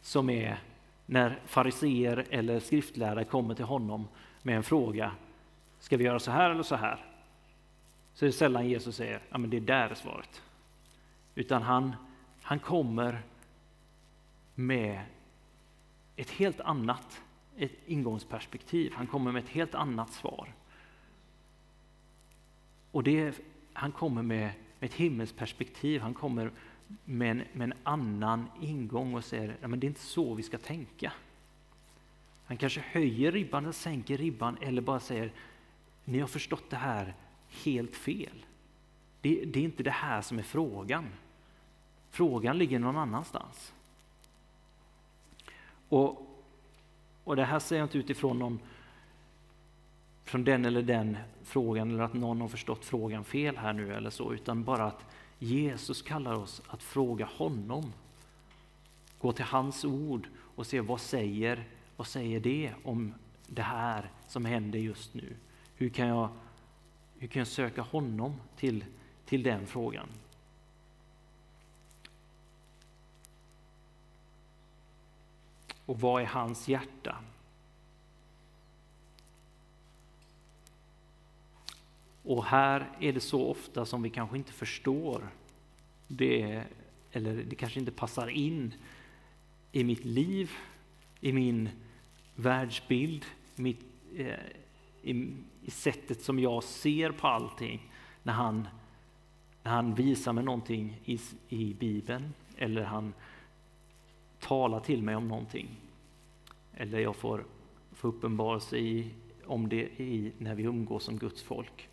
som 0.00 0.30
är 0.30 0.62
när 1.06 1.40
fariseer 1.46 2.26
eller 2.30 2.60
skriftlärare 2.60 3.24
kommer 3.24 3.54
till 3.54 3.64
honom 3.64 4.08
med 4.42 4.56
en 4.56 4.62
fråga. 4.62 5.12
Ska 5.82 5.96
vi 5.96 6.04
göra 6.04 6.18
så 6.18 6.30
här 6.30 6.50
eller 6.50 6.62
så 6.62 6.76
här? 6.76 7.04
Så 8.14 8.24
är 8.24 8.26
det 8.26 8.32
sällan 8.32 8.68
Jesus 8.68 8.96
säger, 8.96 9.20
ja 9.30 9.38
men 9.38 9.50
det 9.50 9.60
där 9.60 9.88
är 9.90 9.94
svaret. 9.94 10.42
Utan 11.34 11.62
han, 11.62 11.96
han 12.42 12.58
kommer 12.58 13.22
med 14.54 15.00
ett 16.16 16.30
helt 16.30 16.60
annat 16.60 17.22
ett 17.56 17.72
ingångsperspektiv. 17.86 18.92
Han 18.94 19.06
kommer 19.06 19.32
med 19.32 19.42
ett 19.44 19.48
helt 19.48 19.74
annat 19.74 20.12
svar. 20.12 20.54
Och 22.90 23.02
det, 23.02 23.40
han 23.72 23.92
kommer 23.92 24.22
med, 24.22 24.52
med 24.78 24.90
ett 24.90 24.94
himmelsperspektiv. 24.94 26.00
Han 26.00 26.14
kommer 26.14 26.50
med 27.04 27.30
en, 27.30 27.42
med 27.52 27.72
en 27.72 27.78
annan 27.82 28.46
ingång 28.60 29.14
och 29.14 29.24
säger 29.24 29.56
att 29.62 29.80
det 29.80 29.86
är 29.86 29.88
inte 29.88 30.00
så 30.00 30.34
vi 30.34 30.42
ska 30.42 30.58
tänka. 30.58 31.12
Han 32.44 32.56
kanske 32.56 32.80
höjer 32.80 33.32
ribban 33.32 33.62
eller 33.64 33.72
sänker 33.72 34.16
ribban 34.16 34.56
eller 34.60 34.82
bara 34.82 35.00
säger 35.00 35.32
ni 36.04 36.20
har 36.20 36.28
förstått 36.28 36.70
det 36.70 36.76
här 36.76 37.14
helt 37.64 37.96
fel. 37.96 38.46
Det, 39.20 39.44
det 39.44 39.60
är 39.60 39.64
inte 39.64 39.82
det 39.82 39.90
här 39.90 40.22
som 40.22 40.38
är 40.38 40.42
frågan. 40.42 41.06
Frågan 42.10 42.58
ligger 42.58 42.78
någon 42.78 42.96
annanstans. 42.96 43.72
Och, 45.88 46.42
och 47.24 47.36
det 47.36 47.44
här 47.44 47.58
säger 47.58 47.82
jag 47.82 47.86
inte 47.86 47.98
utifrån 47.98 48.38
någon 48.38 48.60
från 50.24 50.44
den 50.44 50.64
eller 50.64 50.82
den 50.82 51.16
frågan 51.42 51.90
eller 51.90 52.02
att 52.02 52.14
någon 52.14 52.40
har 52.40 52.48
förstått 52.48 52.84
frågan 52.84 53.24
fel 53.24 53.56
här 53.56 53.72
nu 53.72 53.94
eller 53.94 54.10
så, 54.10 54.32
utan 54.32 54.64
bara 54.64 54.84
att 54.84 55.04
Jesus 55.38 56.02
kallar 56.02 56.34
oss 56.34 56.62
att 56.68 56.82
fråga 56.82 57.28
honom. 57.36 57.92
Gå 59.18 59.32
till 59.32 59.44
hans 59.44 59.84
ord 59.84 60.28
och 60.38 60.66
se 60.66 60.80
vad 60.80 61.00
säger, 61.00 61.64
vad 61.96 62.06
säger 62.06 62.40
det 62.40 62.72
om 62.84 63.14
det 63.46 63.62
här 63.62 64.10
som 64.28 64.44
händer 64.44 64.78
just 64.78 65.14
nu? 65.14 65.36
Hur 65.76 65.88
kan 65.88 66.08
jag, 66.08 66.28
hur 67.18 67.28
kan 67.28 67.40
jag 67.40 67.48
söka 67.48 67.82
honom 67.82 68.40
till, 68.56 68.84
till 69.24 69.42
den 69.42 69.66
frågan? 69.66 70.08
Och 75.86 76.00
vad 76.00 76.22
är 76.22 76.26
hans 76.26 76.68
hjärta? 76.68 77.16
Och 82.22 82.44
här 82.44 82.90
är 83.00 83.12
det 83.12 83.20
så 83.20 83.46
ofta 83.46 83.86
som 83.86 84.02
vi 84.02 84.10
kanske 84.10 84.36
inte 84.36 84.52
förstår 84.52 85.28
det, 86.08 86.64
eller 87.12 87.34
det 87.34 87.56
kanske 87.56 87.80
inte 87.80 87.92
passar 87.92 88.28
in 88.28 88.74
i 89.72 89.84
mitt 89.84 90.04
liv, 90.04 90.50
i 91.20 91.32
min 91.32 91.68
världsbild, 92.34 93.24
mitt, 93.54 93.80
eh, 94.16 94.34
i, 95.02 95.34
i, 95.62 95.70
sättet 95.70 96.22
som 96.22 96.38
jag 96.38 96.64
ser 96.64 97.10
på 97.10 97.26
allting 97.26 97.92
när 98.22 98.32
han, 98.32 98.68
när 99.62 99.72
han 99.72 99.94
visar 99.94 100.32
mig 100.32 100.44
någonting 100.44 101.00
i, 101.04 101.20
i 101.48 101.74
Bibeln 101.74 102.34
eller 102.56 102.82
han 102.82 103.14
talar 104.40 104.80
till 104.80 105.02
mig 105.02 105.16
om 105.16 105.28
någonting. 105.28 105.68
Eller 106.74 106.98
jag 106.98 107.16
får, 107.16 107.44
får 107.92 108.08
uppenbarelse 108.08 108.76
i, 108.76 109.10
om 109.46 109.68
det 109.68 109.82
i, 109.82 110.32
när 110.38 110.54
vi 110.54 110.62
umgås 110.62 111.04
som 111.04 111.18
Guds 111.18 111.42
folk. 111.42 111.88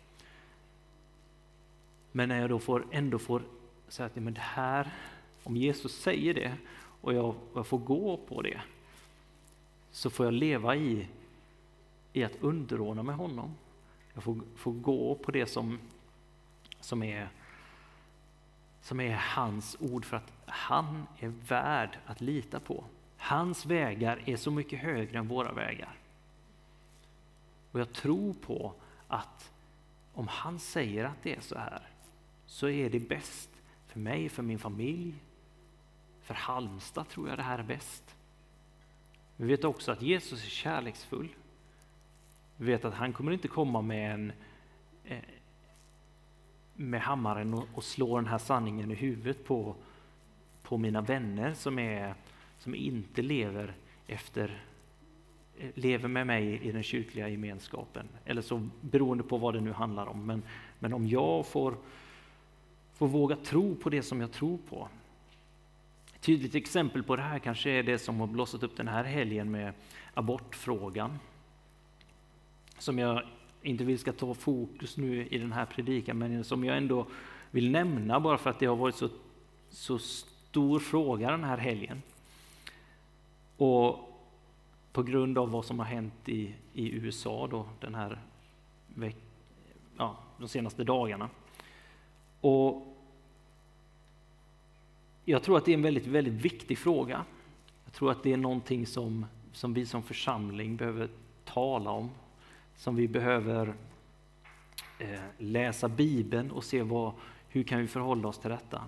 Men 2.12 2.28
när 2.28 2.40
jag 2.40 2.50
då 2.50 2.58
får, 2.58 2.86
ändå 2.90 3.18
får 3.18 3.42
säga 3.88 4.06
att 4.06 4.16
men 4.16 4.34
det 4.34 4.40
här, 4.40 4.90
om 5.42 5.56
Jesus 5.56 6.00
säger 6.00 6.34
det 6.34 6.52
och 7.00 7.14
jag, 7.14 7.34
jag 7.54 7.66
får 7.66 7.78
gå 7.78 8.16
på 8.16 8.42
det, 8.42 8.60
så 9.90 10.10
får 10.10 10.26
jag 10.26 10.34
leva 10.34 10.76
i, 10.76 11.06
i 12.12 12.24
att 12.24 12.36
underordna 12.40 13.02
mig 13.02 13.14
honom. 13.14 13.54
Jag 14.14 14.22
får, 14.22 14.40
får 14.56 14.72
gå 14.72 15.14
på 15.14 15.30
det 15.30 15.46
som, 15.46 15.78
som, 16.80 17.02
är, 17.02 17.28
som 18.80 19.00
är 19.00 19.16
hans 19.16 19.76
ord 19.80 20.04
för 20.04 20.16
att 20.16 20.32
han 20.46 21.06
är 21.18 21.28
värd 21.28 21.98
att 22.06 22.20
lita 22.20 22.60
på. 22.60 22.84
Hans 23.16 23.66
vägar 23.66 24.22
är 24.26 24.36
så 24.36 24.50
mycket 24.50 24.78
högre 24.78 25.18
än 25.18 25.28
våra 25.28 25.52
vägar. 25.52 25.96
Och 27.72 27.80
jag 27.80 27.92
tror 27.92 28.34
på 28.34 28.74
att 29.08 29.52
om 30.14 30.28
han 30.28 30.58
säger 30.58 31.04
att 31.04 31.22
det 31.22 31.34
är 31.34 31.40
så 31.40 31.58
här, 31.58 31.88
så 32.46 32.68
är 32.68 32.90
det 32.90 33.00
bäst 33.00 33.50
för 33.86 34.00
mig, 34.00 34.28
för 34.28 34.42
min 34.42 34.58
familj. 34.58 35.14
För 36.20 36.34
Halmstad 36.34 37.08
tror 37.08 37.28
jag 37.28 37.38
det 37.38 37.42
här 37.42 37.58
är 37.58 37.62
bäst. 37.62 38.16
Vi 39.36 39.46
vet 39.46 39.64
också 39.64 39.92
att 39.92 40.02
Jesus 40.02 40.44
är 40.44 40.50
kärleksfull. 40.50 41.28
Vi 42.60 42.66
vet 42.66 42.84
att 42.84 42.94
han 42.94 43.12
kommer 43.12 43.32
inte 43.32 43.48
komma 43.48 43.82
med 43.82 44.14
en 44.14 44.32
eh, 45.04 45.18
med 46.74 47.00
hammaren 47.00 47.54
och, 47.54 47.64
och 47.74 47.84
slå 47.84 48.16
den 48.16 48.26
här 48.26 48.38
sanningen 48.38 48.90
i 48.90 48.94
huvudet 48.94 49.44
på, 49.44 49.74
på 50.62 50.78
mina 50.78 51.00
vänner 51.00 51.54
som, 51.54 51.78
är, 51.78 52.14
som 52.58 52.74
inte 52.74 53.22
lever 53.22 53.74
efter 54.06 54.62
eh, 55.58 55.70
lever 55.74 56.08
med 56.08 56.26
mig 56.26 56.62
i 56.62 56.72
den 56.72 56.82
kyrkliga 56.82 57.28
gemenskapen. 57.28 58.08
Eller 58.24 58.42
så 58.42 58.68
beroende 58.80 59.24
på 59.24 59.38
vad 59.38 59.54
det 59.54 59.60
nu 59.60 59.72
handlar 59.72 60.06
om. 60.06 60.26
Men, 60.26 60.42
men 60.78 60.92
om 60.92 61.06
jag 61.06 61.46
får 61.46 61.74
får 62.94 63.08
våga 63.08 63.36
tro 63.36 63.74
på 63.74 63.90
det 63.90 64.02
som 64.02 64.20
jag 64.20 64.32
tror 64.32 64.58
på. 64.68 64.88
Ett 66.14 66.20
tydligt 66.20 66.54
exempel 66.54 67.02
på 67.02 67.16
det 67.16 67.22
här 67.22 67.38
kanske 67.38 67.70
är 67.70 67.82
det 67.82 67.98
som 67.98 68.20
har 68.20 68.26
blossat 68.26 68.62
upp 68.62 68.76
den 68.76 68.88
här 68.88 69.04
helgen 69.04 69.50
med 69.50 69.72
abortfrågan. 70.14 71.18
Som 72.80 72.98
jag 72.98 73.22
inte 73.62 73.84
vill 73.84 73.98
ska 73.98 74.12
ta 74.12 74.34
fokus 74.34 74.96
nu 74.96 75.26
i 75.26 75.38
den 75.38 75.52
här 75.52 75.66
predikan, 75.66 76.18
men 76.18 76.44
som 76.44 76.64
jag 76.64 76.76
ändå 76.76 77.06
vill 77.50 77.70
nämna 77.70 78.20
bara 78.20 78.38
för 78.38 78.50
att 78.50 78.58
det 78.58 78.66
har 78.66 78.76
varit 78.76 78.94
så, 78.94 79.08
så 79.70 79.98
stor 79.98 80.78
fråga 80.78 81.30
den 81.30 81.44
här 81.44 81.58
helgen. 81.58 82.02
Och 83.56 83.98
på 84.92 85.02
grund 85.02 85.38
av 85.38 85.50
vad 85.50 85.64
som 85.64 85.78
har 85.78 85.86
hänt 85.86 86.28
i, 86.28 86.54
i 86.72 86.90
USA 86.92 87.46
då, 87.50 87.68
den 87.80 87.94
här 87.94 88.18
veck, 88.86 89.16
ja, 89.96 90.16
de 90.38 90.48
senaste 90.48 90.84
dagarna. 90.84 91.28
Och 92.40 92.96
jag 95.24 95.42
tror 95.42 95.56
att 95.56 95.64
det 95.64 95.72
är 95.72 95.76
en 95.76 95.82
väldigt, 95.82 96.06
väldigt 96.06 96.44
viktig 96.44 96.78
fråga. 96.78 97.24
Jag 97.84 97.92
tror 97.92 98.10
att 98.10 98.22
det 98.22 98.32
är 98.32 98.36
någonting 98.36 98.86
som, 98.86 99.26
som 99.52 99.74
vi 99.74 99.86
som 99.86 100.02
församling 100.02 100.76
behöver 100.76 101.08
tala 101.44 101.90
om, 101.90 102.10
som 102.80 102.96
vi 102.96 103.08
behöver 103.08 103.74
eh, 104.98 105.20
läsa 105.38 105.88
Bibeln 105.88 106.50
och 106.50 106.64
se 106.64 106.82
vad, 106.82 107.12
hur 107.48 107.62
kan 107.62 107.80
vi 107.80 107.86
förhålla 107.86 108.28
oss 108.28 108.38
till 108.38 108.50
detta. 108.50 108.84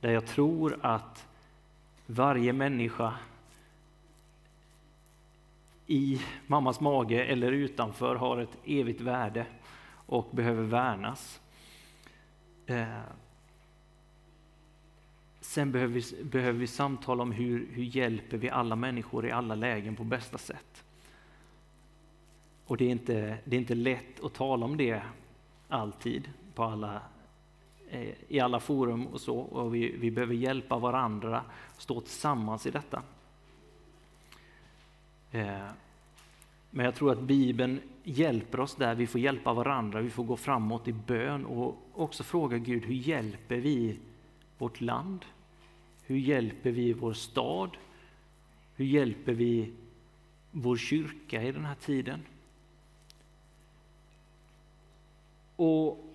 Där 0.00 0.10
jag 0.10 0.26
tror 0.26 0.78
att 0.82 1.26
varje 2.06 2.52
människa 2.52 3.14
i 5.86 6.20
mammas 6.46 6.80
mage 6.80 7.24
eller 7.24 7.52
utanför 7.52 8.16
har 8.16 8.38
ett 8.38 8.58
evigt 8.64 9.00
värde 9.00 9.46
och 10.06 10.28
behöver 10.30 10.62
värnas. 10.62 11.40
Eh, 12.66 13.00
sen 15.40 15.72
behöver 15.72 15.94
vi, 15.94 16.24
behöver 16.24 16.58
vi 16.58 16.66
samtala 16.66 17.22
om 17.22 17.32
hur, 17.32 17.68
hur 17.72 17.84
hjälper 17.84 18.36
vi 18.36 18.50
alla 18.50 18.76
människor 18.76 19.26
i 19.26 19.30
alla 19.30 19.54
lägen 19.54 19.96
på 19.96 20.04
bästa 20.04 20.38
sätt. 20.38 20.84
Och 22.66 22.76
det 22.76 22.84
är 22.84 22.90
inte, 22.90 23.38
det 23.44 23.56
är 23.56 23.60
inte 23.60 23.74
lätt 23.74 24.24
att 24.24 24.34
tala 24.34 24.64
om 24.66 24.76
det 24.76 25.02
alltid 25.68 26.28
på 26.54 26.62
alla, 26.62 27.00
eh, 27.90 28.14
i 28.28 28.40
alla 28.40 28.60
forum 28.60 29.06
och 29.06 29.20
så. 29.20 29.38
Och 29.38 29.74
vi, 29.74 29.96
vi 29.96 30.10
behöver 30.10 30.34
hjälpa 30.34 30.78
varandra, 30.78 31.44
stå 31.78 32.00
tillsammans 32.00 32.66
i 32.66 32.70
detta. 32.70 33.02
Eh, 35.30 35.68
men 36.70 36.84
jag 36.84 36.94
tror 36.94 37.12
att 37.12 37.20
Bibeln 37.20 37.80
hjälper 38.04 38.60
oss 38.60 38.74
där, 38.74 38.94
vi 38.94 39.06
får 39.06 39.20
hjälpa 39.20 39.52
varandra, 39.52 40.00
vi 40.00 40.10
får 40.10 40.24
gå 40.24 40.36
framåt 40.36 40.88
i 40.88 40.92
bön 40.92 41.44
och 41.44 41.76
också 41.92 42.22
fråga 42.22 42.58
Gud, 42.58 42.84
hur 42.84 42.94
hjälper 42.94 43.56
vi 43.56 43.98
vårt 44.58 44.80
land? 44.80 45.24
Hur 46.06 46.16
hjälper 46.16 46.70
vi 46.70 46.92
vår 46.92 47.12
stad? 47.12 47.70
Hur 48.76 48.84
hjälper 48.84 49.32
vi 49.32 49.72
vår 50.50 50.76
kyrka 50.76 51.42
i 51.42 51.52
den 51.52 51.64
här 51.64 51.74
tiden? 51.74 52.22
Och 55.56 56.14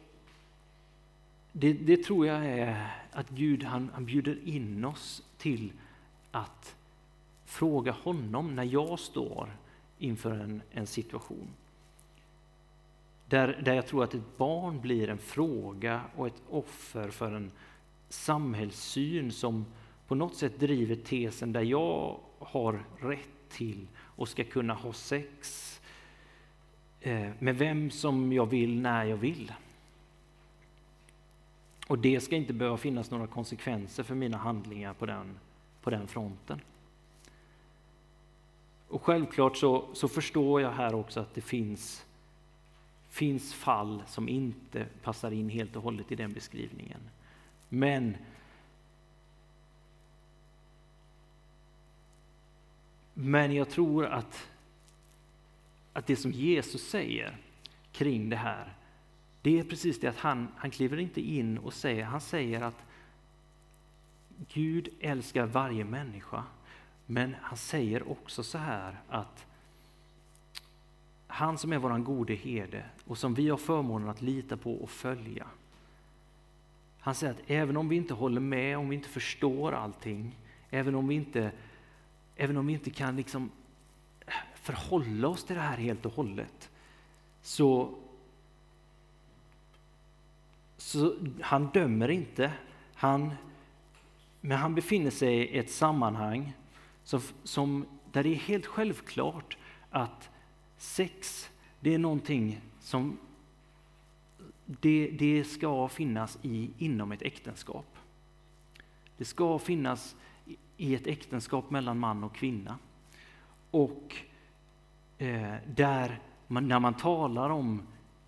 det, 1.52 1.74
det 1.74 2.04
tror 2.04 2.28
jag 2.28 2.46
är 2.46 2.96
att 3.12 3.30
Gud 3.30 3.64
han, 3.64 3.90
han 3.94 4.06
bjuder 4.06 4.48
in 4.48 4.86
oss 4.86 5.24
till 5.38 5.72
att 6.32 6.76
fråga 7.46 7.92
honom 7.92 8.56
när 8.56 8.64
jag 8.64 9.00
står 9.00 9.58
inför 9.98 10.32
en, 10.32 10.62
en 10.72 10.88
situation. 10.88 11.48
Där, 13.28 13.62
där 13.66 13.74
jag 13.74 13.88
tror 13.88 14.04
att 14.04 14.14
ett 14.14 14.38
barn 14.38 14.82
blir 14.82 15.10
en 15.10 15.18
fråga 15.18 16.02
och 16.16 16.28
ett 16.28 16.42
offer 16.50 17.10
för 17.10 17.32
en 17.32 17.52
samhällssyn 18.10 19.32
som 19.32 19.66
på 20.08 20.16
något 20.16 20.36
sätt 20.36 20.60
driver 20.60 20.96
tesen 20.96 21.54
där 21.54 21.62
jag 21.62 22.20
har 22.40 22.86
rätt 23.00 23.50
till 23.50 23.88
och 23.98 24.30
ska 24.30 24.44
kunna 24.44 24.74
ha 24.74 24.94
sex 24.94 25.69
Eh, 27.02 27.30
med 27.40 27.58
vem 27.58 27.92
som 27.92 28.34
jag 28.34 28.46
vill 28.46 28.82
när 28.82 29.06
jag 29.06 29.18
vill. 29.18 29.54
Och 31.88 32.00
det 32.00 32.20
ska 32.20 32.36
inte 32.36 32.54
behöva 32.54 32.78
finnas 32.78 33.12
några 33.12 33.28
konsekvenser 33.28 34.04
för 34.04 34.16
mina 34.16 34.38
handlingar 34.38 34.94
på 34.94 35.06
den, 35.06 35.40
på 35.82 35.90
den 35.90 36.08
fronten. 36.08 36.62
Och 38.88 39.04
självklart 39.04 39.58
så, 39.58 39.86
så 39.94 40.08
förstår 40.08 40.62
jag 40.62 40.72
här 40.72 40.96
också 40.96 41.20
att 41.20 41.36
det 41.36 41.42
finns, 41.42 42.06
finns 43.10 43.54
fall 43.54 44.04
som 44.08 44.30
inte 44.30 44.86
passar 45.04 45.32
in 45.32 45.50
helt 45.50 45.76
och 45.76 45.84
hållet 45.84 46.12
i 46.12 46.16
den 46.16 46.34
beskrivningen. 46.34 47.00
Men 47.70 48.18
Men 53.22 53.56
jag 53.56 53.70
tror 53.70 54.06
att, 54.06 54.48
att 56.00 56.08
det 56.08 56.16
som 56.16 56.32
Jesus 56.32 56.90
säger 56.90 57.38
kring 57.92 58.30
det 58.30 58.36
här, 58.36 58.74
det 59.42 59.60
är 59.60 59.64
precis 59.64 60.00
det 60.00 60.08
att 60.08 60.18
han, 60.18 60.48
han 60.56 60.72
kliver 60.72 60.98
inte 60.98 61.22
in 61.22 61.58
och 61.58 61.74
säger, 61.74 62.04
han 62.04 62.22
säger 62.22 62.62
att 62.62 62.86
Gud 64.54 64.90
älskar 65.00 65.46
varje 65.46 65.86
människa. 65.86 66.44
Men 67.06 67.36
han 67.42 67.58
säger 67.58 68.12
också 68.12 68.44
så 68.44 68.58
här 68.58 69.00
att 69.10 69.46
han 71.28 71.58
som 71.58 71.74
är 71.74 71.78
vår 71.78 71.98
gode 71.98 72.34
herde 72.34 72.86
och 73.06 73.18
som 73.18 73.34
vi 73.34 73.50
har 73.50 73.58
förmånen 73.58 74.10
att 74.10 74.22
lita 74.22 74.58
på 74.58 74.74
och 74.74 74.90
följa. 74.90 75.48
Han 77.00 77.16
säger 77.16 77.34
att 77.34 77.42
även 77.48 77.78
om 77.78 77.90
vi 77.90 77.96
inte 77.96 78.14
håller 78.14 78.42
med, 78.42 78.78
om 78.78 78.90
vi 78.90 78.96
inte 78.96 79.10
förstår 79.10 79.72
allting, 79.72 80.36
även 80.70 80.96
om 80.96 81.08
vi 81.08 81.16
inte, 81.16 81.52
även 82.36 82.58
om 82.58 82.68
vi 82.68 82.74
inte 82.74 82.90
kan 82.90 83.16
liksom 83.16 83.52
förhålla 84.70 85.28
oss 85.28 85.44
till 85.44 85.56
det 85.56 85.62
här 85.62 85.78
helt 85.78 86.06
och 86.06 86.14
hållet, 86.14 86.70
så, 87.42 87.96
så 90.78 91.16
han 91.42 91.68
dömer 91.68 92.10
inte, 92.10 92.54
han, 92.94 93.34
men 94.42 94.58
han 94.58 94.76
befinner 94.76 95.12
sig 95.12 95.36
i 95.36 95.58
ett 95.58 95.72
sammanhang 95.72 96.54
som, 97.04 97.22
som, 97.44 97.86
där 98.12 98.24
det 98.24 98.30
är 98.30 98.36
helt 98.36 98.66
självklart 98.66 99.58
att 99.90 100.30
sex, 100.78 101.50
det 101.80 101.94
är 101.94 101.98
någonting 101.98 102.62
som 102.80 103.18
det, 104.66 105.10
det 105.20 105.44
ska 105.44 105.88
finnas 105.88 106.40
i, 106.42 106.70
inom 106.78 107.12
ett 107.12 107.22
äktenskap. 107.22 107.98
Det 109.18 109.26
ska 109.26 109.60
finnas 109.60 110.16
i 110.78 110.96
ett 110.96 111.08
äktenskap 111.08 111.70
mellan 111.70 112.00
man 112.00 112.24
och 112.24 112.36
kvinna. 112.36 112.78
Och 113.72 114.16
Eh, 115.20 115.56
där 115.76 116.20
man, 116.48 116.68
när 116.68 116.80
man 116.80 116.94
talar 116.94 117.50
om 117.50 117.82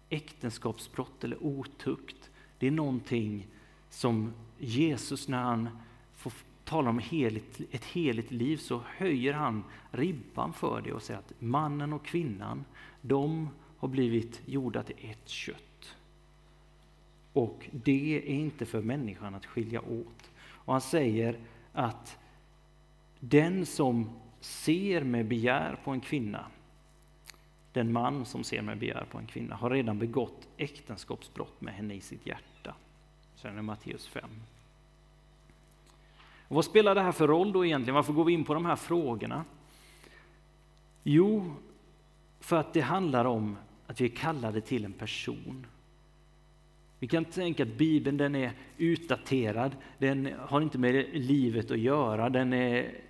äktenskapsbrott 0.09 1.23
eller 1.23 1.43
otukt, 1.43 2.29
det 2.59 2.67
är 2.67 2.71
någonting 2.71 3.47
som 3.89 4.33
Jesus 4.59 5.27
när 5.27 5.41
han 5.41 5.69
får 6.15 6.33
tala 6.63 6.89
om 6.89 6.99
heligt, 6.99 7.61
ett 7.71 7.85
heligt 7.85 8.31
liv 8.31 8.57
så 8.57 8.81
höjer 8.85 9.33
han 9.33 9.63
ribban 9.91 10.53
för 10.53 10.81
det 10.81 10.93
och 10.93 11.01
säger 11.01 11.19
att 11.19 11.33
mannen 11.39 11.93
och 11.93 12.05
kvinnan, 12.05 12.65
de 13.01 13.49
har 13.77 13.87
blivit 13.87 14.41
gjorda 14.45 14.83
till 14.83 14.95
ett 15.01 15.29
kött. 15.29 15.95
Och 17.33 17.69
det 17.71 18.17
är 18.17 18.21
inte 18.21 18.65
för 18.65 18.81
människan 18.81 19.35
att 19.35 19.45
skilja 19.45 19.81
åt. 19.81 20.31
Och 20.41 20.73
han 20.73 20.81
säger 20.81 21.39
att 21.73 22.17
den 23.19 23.65
som 23.65 24.09
ser 24.39 25.03
med 25.03 25.27
begär 25.27 25.79
på 25.83 25.91
en 25.91 26.01
kvinna, 26.01 26.45
den 27.73 27.91
man 27.91 28.25
som 28.25 28.43
ser 28.43 28.61
med 28.61 28.77
begär 28.77 29.05
på 29.11 29.17
en 29.17 29.25
kvinna, 29.25 29.55
har 29.55 29.69
redan 29.69 29.99
begått 29.99 30.47
äktenskapsbrott 30.57 31.61
med 31.61 31.73
henne 31.73 31.93
i 31.93 32.01
sitt 32.01 32.25
hjärta. 32.25 32.75
Sen 33.35 33.57
är 33.57 33.61
Matteus 33.61 34.07
5. 34.07 34.29
Och 36.47 36.55
vad 36.55 36.65
spelar 36.65 36.95
det 36.95 37.01
här 37.01 37.11
för 37.11 37.27
roll 37.27 37.51
då 37.51 37.65
egentligen? 37.65 37.95
Varför 37.95 38.13
går 38.13 38.25
vi 38.25 38.33
in 38.33 38.43
på 38.43 38.53
de 38.53 38.65
här 38.65 38.75
frågorna? 38.75 39.45
Jo, 41.03 41.53
för 42.39 42.57
att 42.57 42.73
det 42.73 42.81
handlar 42.81 43.25
om 43.25 43.57
att 43.87 44.01
vi 44.01 44.05
är 44.05 44.15
kallade 44.15 44.61
till 44.61 44.85
en 44.85 44.93
person. 44.93 45.65
Vi 46.99 47.07
kan 47.07 47.25
tänka 47.25 47.63
att 47.63 47.77
Bibeln 47.77 48.17
den 48.17 48.35
är 48.35 48.51
utdaterad, 48.77 49.75
den 49.97 50.33
har 50.39 50.61
inte 50.61 50.77
med 50.77 51.05
livet 51.13 51.71
att 51.71 51.79
göra, 51.79 52.29
den 52.29 52.53
är 52.53 53.01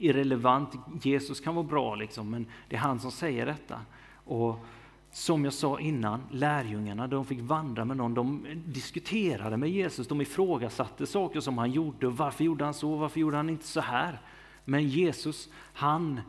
irrelevant. 0.00 0.74
Jesus 1.02 1.40
kan 1.40 1.54
vara 1.54 1.66
bra, 1.66 1.94
liksom, 1.94 2.30
men 2.30 2.46
det 2.68 2.76
är 2.76 2.80
han 2.80 3.00
som 3.00 3.10
säger 3.10 3.46
detta. 3.46 3.80
Och 4.12 4.64
som 5.12 5.44
jag 5.44 5.52
sa 5.52 5.80
innan, 5.80 6.22
lärjungarna 6.30 7.06
de 7.06 7.24
fick 7.24 7.40
vandra 7.40 7.84
med 7.84 7.96
någon, 7.96 8.14
de 8.14 8.46
diskuterade 8.66 9.56
med 9.56 9.70
Jesus, 9.70 10.08
de 10.08 10.20
ifrågasatte 10.20 11.06
saker 11.06 11.40
som 11.40 11.58
han 11.58 11.70
gjorde. 11.70 12.08
Varför 12.08 12.44
gjorde 12.44 12.64
han 12.64 12.74
så? 12.74 12.96
Varför 12.96 13.20
gjorde 13.20 13.36
han 13.36 13.50
inte 13.50 13.66
så 13.66 13.80
här? 13.80 14.20
Men 14.64 14.88
Jesus, 14.88 15.48
han, 15.54 16.20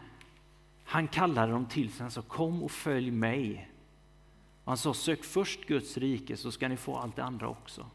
han 0.84 1.08
kallade 1.08 1.52
dem 1.52 1.66
till 1.66 1.92
sig, 1.92 2.02
han 2.02 2.12
sa 2.12 2.22
kom 2.22 2.64
och 2.64 2.72
följ 2.72 3.12
mig. 3.12 3.70
Han 4.66 4.78
sa 4.78 4.94
sök 4.94 5.24
först 5.24 5.66
Guds 5.66 5.98
rike 5.98 6.38
så 6.38 6.52
ska 6.52 6.68
ni 6.68 6.78
få 6.78 6.98
allt 6.98 7.16
det 7.16 7.24
andra 7.24 7.48
också. 7.48 7.86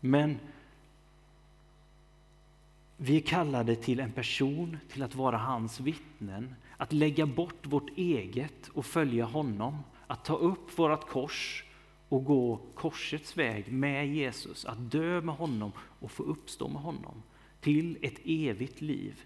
Men 0.00 0.38
vi 3.00 3.16
är 3.16 3.20
kallade 3.20 3.76
till 3.76 4.00
en 4.00 4.12
person, 4.12 4.78
till 4.88 5.02
att 5.02 5.14
vara 5.14 5.36
hans 5.36 5.80
vittnen, 5.80 6.54
att 6.76 6.92
lägga 6.92 7.26
bort 7.26 7.66
vårt 7.66 7.90
eget 7.96 8.68
och 8.68 8.86
följa 8.86 9.24
honom, 9.24 9.78
att 10.06 10.24
ta 10.24 10.34
upp 10.34 10.78
vårt 10.78 11.08
kors 11.08 11.64
och 12.08 12.24
gå 12.24 12.60
korsets 12.74 13.36
väg 13.36 13.72
med 13.72 14.08
Jesus, 14.08 14.64
att 14.64 14.90
dö 14.90 15.20
med 15.20 15.34
honom 15.34 15.72
och 15.78 16.10
få 16.10 16.22
uppstå 16.22 16.68
med 16.68 16.82
honom 16.82 17.22
till 17.60 17.98
ett 18.02 18.18
evigt 18.24 18.80
liv, 18.80 19.24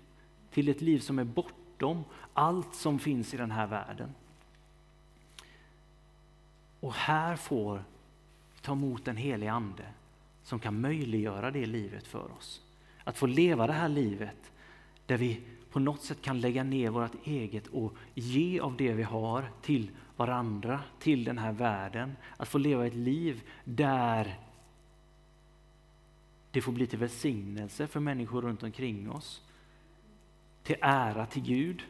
till 0.51 0.69
ett 0.69 0.81
liv 0.81 0.99
som 0.99 1.19
är 1.19 1.25
bortom 1.25 2.05
allt 2.33 2.75
som 2.75 2.99
finns 2.99 3.35
i 3.35 3.37
den 3.37 3.51
här 3.51 3.67
världen. 3.67 4.15
Och 6.81 6.95
här 6.95 7.37
får 7.37 7.85
vi 8.55 8.61
ta 8.61 8.73
emot 8.73 9.05
den 9.05 9.17
helige 9.17 9.53
Ande 9.53 9.87
som 10.43 10.59
kan 10.59 10.81
möjliggöra 10.81 11.51
det 11.51 11.67
livet 11.67 12.07
för 12.07 12.33
oss. 12.39 12.63
Att 13.05 13.19
få 13.19 13.27
leva 13.27 13.67
det 13.67 13.73
här 13.73 13.89
livet 13.89 14.53
där 15.07 15.17
vi 15.17 15.41
på 15.71 15.81
något 15.81 16.03
sätt 16.03 16.23
kan 16.23 16.41
lägga 16.41 16.63
ner 16.63 16.91
vårt 16.91 17.27
eget 17.27 17.67
och 17.67 17.95
ge 18.15 18.61
av 18.61 18.77
det 18.77 18.93
vi 18.93 19.03
har 19.03 19.51
till 19.63 19.91
varandra, 20.17 20.81
till 20.99 21.25
den 21.25 21.39
här 21.39 21.53
världen. 21.53 22.17
Att 22.37 22.49
få 22.49 22.59
leva 22.59 22.87
ett 22.87 22.95
liv 22.95 23.43
där 23.65 24.39
det 26.51 26.63
får 26.63 26.73
bli 26.73 26.87
till 26.87 26.99
välsignelse 26.99 27.87
för 27.87 28.01
människor 28.01 28.43
runt 28.43 28.63
omkring 28.63 29.11
oss. 29.11 29.43
Till 30.63 30.77
ära 30.81 31.27
till 31.27 31.43
Gud. 31.43 31.83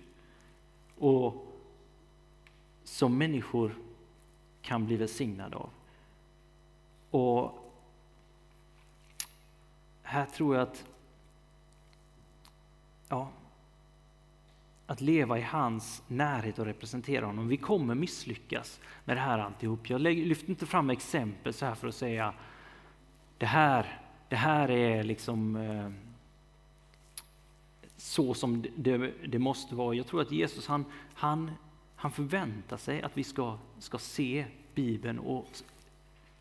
Och 0.99 1.47
som 2.85 3.19
människor 3.19 3.75
kan 4.63 4.87
bli 4.87 4.97
välsignade 4.97 5.57
av. 5.57 5.71
Och 7.11 7.59
här 10.03 10.27
tror 10.27 10.57
jag 10.57 10.63
att 10.63 10.85
ja, 13.13 13.29
att 14.87 15.01
leva 15.01 15.39
i 15.39 15.43
hans 15.43 16.03
närhet 16.09 16.59
och 16.59 16.67
representera 16.67 17.27
honom. 17.27 17.49
Vi 17.49 17.57
kommer 17.57 17.95
misslyckas 17.95 18.81
med 19.05 19.17
det 19.17 19.21
här 19.21 19.39
alltihop. 19.39 19.91
Jag 19.91 20.01
lyfter 20.01 20.51
inte 20.51 20.67
fram 20.67 20.91
exempel 20.91 21.53
så 21.53 21.67
här 21.67 21.75
för 21.75 21.89
att 21.89 21.95
säga 21.95 22.35
det 23.39 23.47
här, 23.47 24.01
det 24.29 24.37
här 24.37 24.71
är 24.71 25.03
liksom 25.03 25.57
eh, 25.57 25.91
så 27.97 28.35
som 28.35 28.67
det, 28.77 29.13
det, 29.27 29.39
måste 29.39 29.75
vara. 29.75 29.95
Jag 29.95 30.07
tror 30.07 30.21
att 30.23 30.33
Jesus 30.33 30.67
han, 30.67 30.85
han, 31.15 31.51
han 31.97 32.11
förväntar 32.13 32.77
sig 32.77 33.03
att 33.03 33.17
vi 33.17 33.25
ska, 33.25 33.59
ska 33.79 33.99
se 33.99 34.45
Bibeln 34.75 35.19
och 35.19 35.49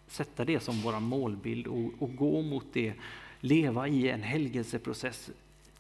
sätta 0.08 0.46
det 0.46 0.60
som 0.60 0.82
vår 0.82 1.00
målbild 1.00 1.68
och, 1.68 1.92
och 2.00 2.16
gå 2.16 2.42
mot 2.42 2.66
det. 2.74 2.94
Leva 3.40 3.88
i 3.88 4.10
en 4.10 4.24
helgelseprocess, 4.24 5.30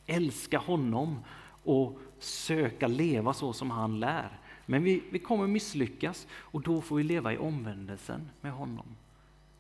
älska 0.05 0.57
honom 0.57 1.19
och 1.63 1.99
söka 2.19 2.87
leva 2.87 3.33
så 3.33 3.53
som 3.53 3.71
han 3.71 3.99
lär. 3.99 4.39
Men 4.65 4.83
vi, 4.83 5.03
vi 5.11 5.19
kommer 5.19 5.47
misslyckas 5.47 6.27
och 6.33 6.61
då 6.61 6.81
får 6.81 6.95
vi 6.95 7.03
leva 7.03 7.33
i 7.33 7.37
omvändelsen 7.37 8.29
med 8.41 8.51
honom. 8.51 8.85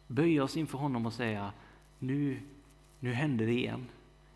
Böja 0.07 0.43
oss 0.43 0.57
inför 0.57 0.77
honom 0.77 1.05
och 1.05 1.13
säga 1.13 1.53
nu, 1.99 2.39
nu 2.99 3.13
hände 3.13 3.45
det 3.45 3.51
igen. 3.51 3.87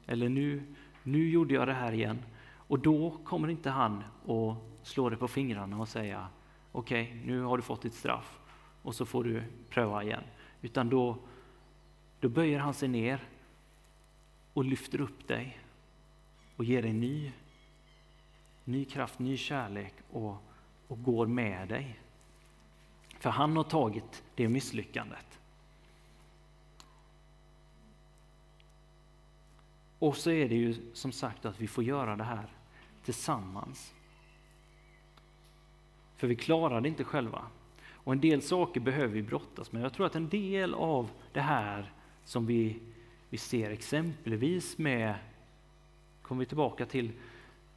Eller 0.06 0.30
nu, 0.30 0.63
nu 1.04 1.30
gjorde 1.30 1.54
jag 1.54 1.68
det 1.68 1.74
här 1.74 1.91
igen. 1.91 2.20
Och 2.68 2.80
då 2.80 3.18
kommer 3.24 3.48
inte 3.48 3.70
han 3.70 4.04
och 4.26 4.56
slå 4.84 5.10
dig 5.10 5.20
på 5.20 5.28
fingrarna 5.28 5.80
och 5.80 5.88
säga 5.88 6.28
okej, 6.72 7.04
okay, 7.04 7.26
nu 7.26 7.41
har 7.41 7.58
du 7.58 7.63
fått 7.63 7.82
ditt 7.82 7.94
straff 7.94 8.39
och 8.82 8.96
så 8.96 9.06
får 9.06 9.24
du 9.24 9.44
pröva 9.70 10.04
igen. 10.04 10.24
Utan 10.62 10.89
då, 10.89 11.18
då 12.20 12.30
böjer 12.30 12.60
han 12.60 12.74
sig 12.74 12.89
ner 12.89 13.20
och 14.54 14.65
lyfter 14.65 15.02
upp 15.02 15.28
dig 15.28 15.60
och 16.56 16.63
ger 16.63 16.82
dig 16.82 16.94
ny 16.94 17.32
ny 18.65 18.86
kraft, 18.86 19.20
ny 19.20 19.38
kärlek 19.38 19.94
och, 20.12 20.36
och 20.88 21.04
går 21.04 21.28
med 21.28 21.68
dig. 21.68 22.00
För 23.20 23.30
han 23.30 23.58
har 23.58 23.63
tagit 23.63 24.24
det 24.36 24.50
misslyckandet. 24.50 25.39
Och 30.00 30.18
så 30.18 30.32
är 30.32 30.50
det 30.50 30.56
ju 30.56 30.91
som 30.94 31.12
sagt 31.12 31.46
att 31.46 31.60
vi 31.60 31.68
får 31.68 31.84
göra 31.84 32.15
det 32.15 32.24
här 32.24 32.48
tillsammans. 33.04 33.94
För 36.15 36.28
vi 36.28 36.36
klarar 36.36 36.82
det 36.82 36.88
inte 36.88 37.04
själva. 37.04 37.48
Och 37.88 38.13
en 38.13 38.22
del 38.22 38.41
saker 38.41 38.80
behöver 38.82 39.13
vi 39.13 39.22
brottas 39.22 39.72
med. 39.72 39.84
Jag 39.84 39.94
tror 39.94 40.06
att 40.06 40.15
en 40.15 40.30
del 40.30 40.74
av 40.74 41.10
det 41.34 41.41
här 41.41 41.94
som 42.24 42.46
vi, 42.46 42.80
vi 43.30 43.38
ser 43.38 43.72
exempelvis 43.72 44.78
med, 44.78 45.15
kommer 46.28 46.40
vi 46.40 46.46
tillbaka 46.46 46.86
till 46.86 47.12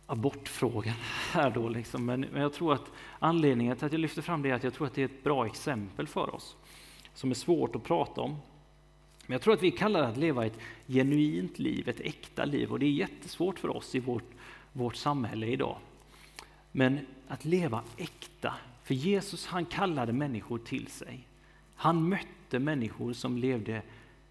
abortfrågan 0.07 0.95
här 1.33 1.51
då. 1.51 1.69
Liksom. 1.69 2.05
Men, 2.07 2.21
men 2.21 2.43
jag 2.43 2.53
tror 2.53 2.75
att 2.75 2.93
anledningen 3.19 3.77
till 3.77 3.87
att 3.87 3.93
jag 3.93 4.01
lyfter 4.01 4.23
fram 4.23 4.43
det 4.43 4.51
är 4.51 4.55
att 4.55 4.65
jag 4.65 4.75
tror 4.75 4.87
att 4.87 4.95
det 4.95 5.03
är 5.03 5.05
ett 5.05 5.25
bra 5.25 5.47
exempel 5.47 6.07
för 6.07 6.35
oss. 6.35 6.57
Som 7.15 7.31
är 7.31 7.35
svårt 7.35 7.77
att 7.77 7.85
prata 7.85 8.21
om. 8.21 8.31
Men 9.27 9.33
jag 9.33 9.43
tror 9.43 9.55
att 9.55 9.63
vi 9.63 9.71
kallar 9.71 10.03
det 10.03 10.09
att 10.09 10.17
leva 10.17 10.47
ett 10.47 10.59
genuint 10.87 11.59
liv, 11.59 11.89
ett 11.89 12.01
äkta 12.01 12.45
liv. 12.45 12.73
Och 12.73 12.79
det 12.79 12.87
är 12.87 12.91
jättesvårt 12.91 13.59
för 13.59 13.77
oss 13.77 13.95
i 13.95 14.01
vårt, 14.01 14.31
vårt 14.73 14.97
samhälle 14.97 15.47
idag. 15.47 15.79
Men 16.73 17.07
att 17.29 17.45
leva 17.45 17.83
äkta. 17.97 18.55
För 18.83 18.95
Jesus 18.95 19.47
han 19.47 19.65
kallade 19.65 20.13
människor 20.13 20.59
till 20.59 20.87
sig. 20.87 21.29
Han 21.75 22.09
mötte 22.09 22.59
människor 22.59 23.13
som 23.13 23.39
levde 23.39 23.83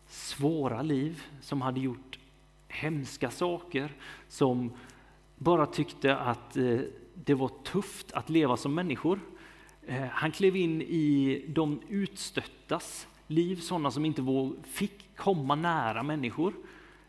svåra 0.07 0.81
liv, 0.81 1.23
som 1.41 1.61
hade 1.61 1.79
gjort 1.79 2.16
hemska 2.67 3.31
saker, 3.31 3.95
som 4.27 4.71
bara 5.35 5.65
tyckte 5.65 6.17
att 6.17 6.57
eh, 6.57 6.79
det 7.13 7.33
var 7.33 7.51
tufft 7.63 8.11
att 8.11 8.29
leva 8.29 8.57
som 8.57 8.75
människor. 8.75 9.19
Eh, 9.87 10.05
han 10.05 10.31
klev 10.31 10.55
in 10.55 10.81
i 10.81 11.45
de 11.47 11.81
utstöttas 11.89 13.07
liv, 13.27 13.55
sådana 13.55 13.91
som 13.91 14.05
inte 14.05 14.51
fick 14.63 15.15
komma 15.15 15.55
nära 15.55 16.03
människor. 16.03 16.53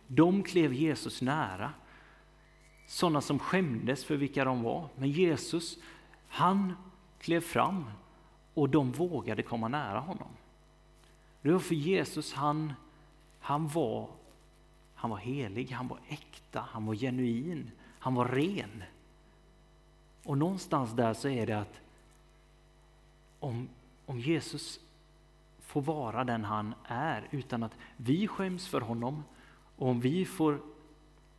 De 0.06 0.42
klev 0.42 0.72
Jesus 0.72 1.22
nära. 1.22 1.72
Sådana 2.86 3.20
som 3.20 3.38
skämdes 3.38 4.04
för 4.04 4.16
vilka 4.16 4.44
de 4.44 4.62
var. 4.62 4.88
Men 4.96 5.10
Jesus, 5.10 5.78
han 6.28 6.72
klev 7.18 7.40
fram 7.40 7.84
och 8.54 8.68
de 8.68 8.92
vågade 8.92 9.42
komma 9.42 9.68
nära 9.68 10.00
honom. 10.00 10.28
Det 11.42 11.52
var 11.52 11.58
för 11.58 11.74
Jesus, 11.74 12.32
han, 12.32 12.72
han, 13.40 13.68
var, 13.68 14.08
han 14.98 15.10
var 15.10 15.16
helig, 15.16 15.70
han 15.70 15.88
var 15.88 15.98
äkta, 16.08 16.60
han 16.70 16.86
var 16.86 16.94
genuin. 16.94 17.70
Han 17.98 18.14
var 18.14 18.28
ren. 18.28 18.82
Och 20.24 20.38
någonstans 20.38 20.92
där 20.92 21.14
så 21.14 21.28
är 21.28 21.46
det 21.46 21.58
att 21.58 21.80
om, 23.38 23.68
om 24.06 24.20
Jesus 24.20 24.80
får 25.60 25.82
vara 25.82 26.24
den 26.24 26.44
han 26.44 26.74
är 26.84 27.28
utan 27.30 27.62
att 27.62 27.76
vi 27.96 28.28
skäms 28.28 28.68
för 28.68 28.80
honom 28.80 29.24
och 29.76 29.88
om 29.88 30.00
vi 30.00 30.24
får 30.24 30.60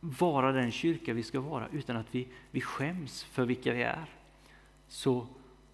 vara 0.00 0.52
den 0.52 0.70
kyrka 0.70 1.12
vi 1.12 1.22
ska 1.22 1.40
vara 1.40 1.68
utan 1.68 1.96
att 1.96 2.14
vi, 2.14 2.28
vi 2.50 2.60
skäms 2.60 3.24
för 3.24 3.44
vilka 3.44 3.72
vi 3.72 3.82
är 3.82 4.06
så, 4.88 5.26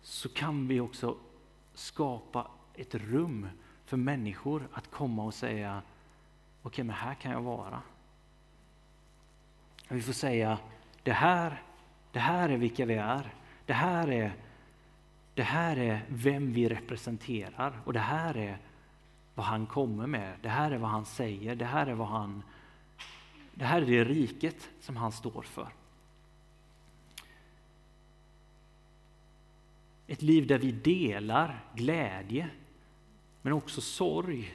så 0.02 0.28
kan 0.28 0.68
vi 0.68 0.80
också 0.80 1.16
skapa 1.74 2.50
ett 2.74 2.94
rum 2.94 3.48
för 3.84 3.96
människor 3.96 4.68
att 4.72 4.90
komma 4.90 5.24
och 5.24 5.34
säga 5.34 5.82
okej, 6.66 6.72
okay, 6.72 6.84
men 6.84 6.96
här 6.96 7.14
kan 7.14 7.32
jag 7.32 7.42
vara. 7.42 7.82
Vi 9.88 10.02
får 10.02 10.12
säga 10.12 10.58
det 11.02 11.12
här, 11.12 11.62
det 12.12 12.18
här 12.18 12.48
är 12.48 12.56
vilka 12.56 12.86
vi 12.86 12.94
är. 12.94 13.34
Det 13.66 13.72
här 13.72 14.10
är, 14.10 14.32
det 15.34 15.42
här 15.42 15.76
är 15.76 16.04
vem 16.08 16.52
vi 16.52 16.68
representerar 16.68 17.80
och 17.84 17.92
det 17.92 18.00
här 18.00 18.36
är 18.36 18.58
vad 19.34 19.46
han 19.46 19.66
kommer 19.66 20.06
med. 20.06 20.38
Det 20.42 20.48
här 20.48 20.70
är 20.70 20.78
vad 20.78 20.90
han 20.90 21.04
säger. 21.04 21.54
Det 21.54 21.64
här 21.64 21.86
är 21.86 21.94
vad 21.94 22.08
han 22.08 22.42
det 23.54 23.64
här 23.64 23.82
är 23.82 23.86
det 23.86 24.04
riket 24.04 24.68
som 24.80 24.96
han 24.96 25.12
står 25.12 25.42
för. 25.42 25.68
Ett 30.06 30.22
liv 30.22 30.46
där 30.46 30.58
vi 30.58 30.72
delar 30.72 31.64
glädje, 31.74 32.48
men 33.42 33.52
också 33.52 33.80
sorg. 33.80 34.54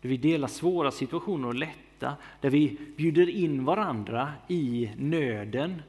Där 0.00 0.08
vi 0.08 0.16
delar 0.16 0.48
svåra 0.48 0.90
situationer 0.90 1.48
och 1.48 1.54
lätta, 1.54 2.16
där 2.40 2.50
vi 2.50 2.76
bjuder 2.96 3.28
in 3.28 3.64
varandra 3.64 4.32
i 4.48 4.90
nöden 4.96 5.82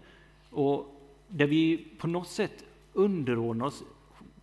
och 0.49 1.01
där 1.27 1.47
vi 1.47 1.77
på 1.97 2.07
något 2.07 2.27
sätt 2.27 2.63
underordnar 2.93 3.65
oss. 3.65 3.83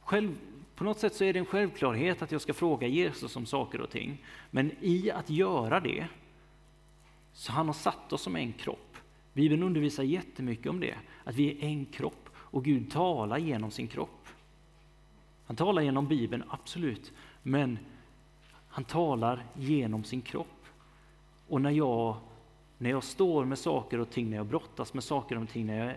Själv, 0.00 0.34
på 0.74 0.84
något 0.84 0.98
sätt 0.98 1.14
så 1.14 1.24
är 1.24 1.32
det 1.32 1.38
en 1.38 1.46
självklarhet 1.46 2.22
att 2.22 2.32
jag 2.32 2.40
ska 2.40 2.54
fråga 2.54 2.86
Jesus 2.86 3.36
om 3.36 3.46
saker 3.46 3.80
och 3.80 3.90
ting. 3.90 4.24
Men 4.50 4.72
i 4.80 5.10
att 5.10 5.30
göra 5.30 5.80
det, 5.80 6.06
så 7.32 7.52
han 7.52 7.66
har 7.66 7.74
satt 7.74 8.12
oss 8.12 8.22
som 8.22 8.36
en 8.36 8.52
kropp. 8.52 8.96
Bibeln 9.32 9.62
undervisar 9.62 10.02
jättemycket 10.02 10.66
om 10.66 10.80
det, 10.80 10.94
att 11.24 11.34
vi 11.34 11.50
är 11.50 11.64
en 11.64 11.86
kropp 11.86 12.28
och 12.34 12.64
Gud 12.64 12.90
talar 12.90 13.38
genom 13.38 13.70
sin 13.70 13.88
kropp. 13.88 14.28
Han 15.46 15.56
talar 15.56 15.82
genom 15.82 16.08
Bibeln, 16.08 16.44
absolut, 16.48 17.12
men 17.42 17.78
han 18.78 18.84
talar 18.84 19.44
genom 19.54 20.04
sin 20.04 20.22
kropp. 20.22 20.64
Och 21.48 21.60
när 21.60 21.70
jag, 21.70 22.16
när 22.78 22.90
jag 22.90 23.04
står 23.04 23.44
med 23.44 23.58
saker 23.58 24.00
och 24.00 24.10
ting, 24.10 24.30
när 24.30 24.36
jag 24.36 24.46
brottas 24.46 24.94
med 24.94 25.04
saker 25.04 25.42
och 25.42 25.48
ting, 25.48 25.66
när 25.66 25.86
jag, 25.86 25.96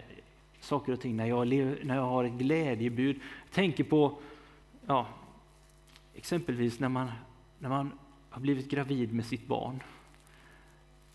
saker 0.59 0.93
och 0.93 0.99
ting, 0.99 1.15
när 1.15 1.25
jag, 1.25 1.47
lever, 1.47 1.79
när 1.83 1.95
jag 1.95 2.05
har 2.05 2.23
ett 2.23 2.33
glädjebud, 2.33 3.19
tänker 3.51 3.83
på 3.83 4.17
ja, 4.85 5.07
exempelvis 6.13 6.79
när 6.79 6.89
man, 6.89 7.11
när 7.59 7.69
man 7.69 7.91
har 8.29 8.41
blivit 8.41 8.69
gravid 8.69 9.13
med 9.13 9.25
sitt 9.25 9.47
barn, 9.47 9.83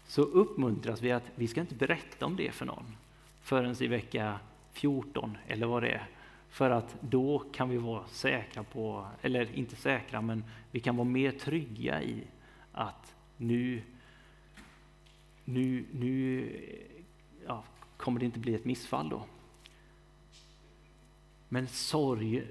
så 0.07 0.23
uppmuntras 0.23 1.03
vi 1.03 1.13
att 1.13 1.31
vi 1.35 1.49
ska 1.49 1.61
inte 1.61 1.75
berätta 1.75 2.27
om 2.27 2.37
det 2.37 2.51
för 2.51 2.67
någon 2.67 2.97
förrän 3.43 3.83
i 3.83 3.87
vecka 3.87 4.39
14 4.73 5.39
eller 5.47 5.67
vad 5.67 5.83
det 5.83 5.89
är. 5.89 6.09
För 6.57 6.71
att 6.71 6.97
då 7.01 7.39
kan 7.39 7.69
vi 7.69 7.77
vara 7.77 8.07
säkra 8.07 8.63
på, 8.63 9.07
eller 9.23 9.55
inte 9.55 9.77
säkra, 9.77 10.21
men 10.21 10.45
vi 10.71 10.81
kan 10.81 10.97
vara 10.97 11.09
mer 11.09 11.31
trygga 11.31 12.03
i 12.03 12.25
att 12.73 13.15
nu 13.37 13.83
nu, 15.45 15.85
nu 15.93 16.47
ja, 17.47 17.65
kommer 17.97 18.21
det 18.21 18.27
inte 18.27 18.39
bli 18.39 18.55
ett 18.55 18.65
missfall 18.65 19.09
då. 19.09 19.25
Men 21.49 21.69
sorg, 21.69 22.47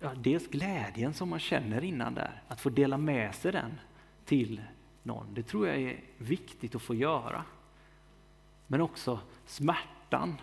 ja, 0.00 0.14
dels 0.14 0.48
glädjen 0.48 1.14
som 1.14 1.28
man 1.28 1.38
känner 1.38 1.84
innan 1.84 2.14
där, 2.14 2.42
att 2.48 2.60
få 2.60 2.70
dela 2.70 2.96
med 2.96 3.34
sig 3.34 3.52
den 3.52 3.80
till 4.24 4.62
någon. 5.02 5.34
Det 5.34 5.42
tror 5.42 5.68
jag 5.68 5.82
är 5.82 6.00
viktigt 6.18 6.74
att 6.74 6.82
få 6.82 6.94
göra. 6.94 7.44
Men 8.66 8.80
också 8.80 9.20
smärtan 9.46 10.36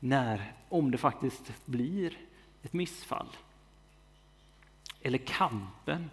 när, 0.00 0.52
om 0.68 0.90
det 0.90 0.98
faktiskt 0.98 1.66
blir 1.66 2.18
ett 2.62 2.72
missfall. 2.72 3.36
Eller 5.00 5.18
kampen, 5.18 6.10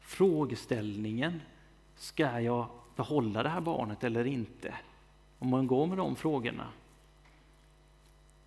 frågeställningen, 0.00 1.40
ska 1.96 2.40
jag 2.40 2.66
behålla 2.96 3.42
det 3.42 3.48
här 3.48 3.60
barnet 3.60 4.04
eller 4.04 4.24
inte? 4.24 4.74
Om 5.38 5.48
man 5.48 5.66
går 5.66 5.86
med 5.86 5.98
de 5.98 6.16
frågorna. 6.16 6.68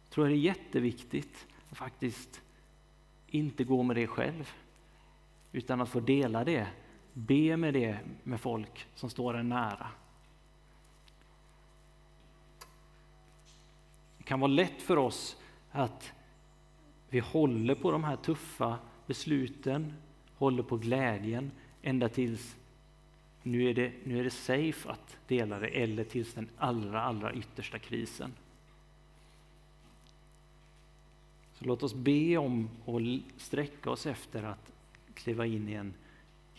tror 0.10 0.28
jag 0.28 0.34
det 0.34 0.40
är 0.40 0.56
jätteviktigt 0.56 1.48
att 1.72 1.78
faktiskt 1.78 2.42
inte 3.28 3.64
gå 3.64 3.84
med 3.84 3.96
det 3.96 4.08
själv, 4.08 4.54
utan 5.52 5.82
att 5.82 5.90
få 5.90 6.00
dela 6.00 6.44
det, 6.44 6.68
be 7.14 7.58
med 7.58 7.74
det 7.74 8.00
med 8.24 8.42
folk 8.42 8.88
som 8.96 9.10
står 9.10 9.38
en 9.38 9.50
nära. 9.50 9.88
Det 14.18 14.24
kan 14.24 14.40
vara 14.40 14.52
lätt 14.52 14.82
för 14.82 14.98
oss 14.98 15.38
att 15.72 16.14
vi 17.10 17.20
håller 17.20 17.76
på 17.76 17.92
de 17.92 18.04
här 18.04 18.16
tuffa 18.16 18.80
besluten, 19.08 19.94
håller 20.36 20.64
på 20.64 20.78
glädjen 20.78 21.52
ända 21.82 22.10
tills 22.10 22.56
nu 23.44 23.70
är 23.70 23.74
det, 23.74 23.92
nu 24.04 24.20
är 24.20 24.24
det 24.24 24.30
safe 24.30 24.90
att 24.90 25.18
dela 25.28 25.60
det 25.60 25.68
eller 25.68 26.04
tills 26.04 26.34
den 26.34 26.50
allra, 26.58 27.02
allra 27.02 27.34
yttersta 27.34 27.80
krisen. 27.80 28.34
Så 31.54 31.66
låt 31.66 31.84
oss 31.84 31.94
be 31.94 32.38
om 32.38 32.70
och 32.86 33.02
sträcka 33.38 33.90
oss 33.90 34.06
efter 34.06 34.44
att 34.44 34.72
kliva 35.14 35.46
in 35.46 35.70
i 35.70 35.74
en, 35.74 35.94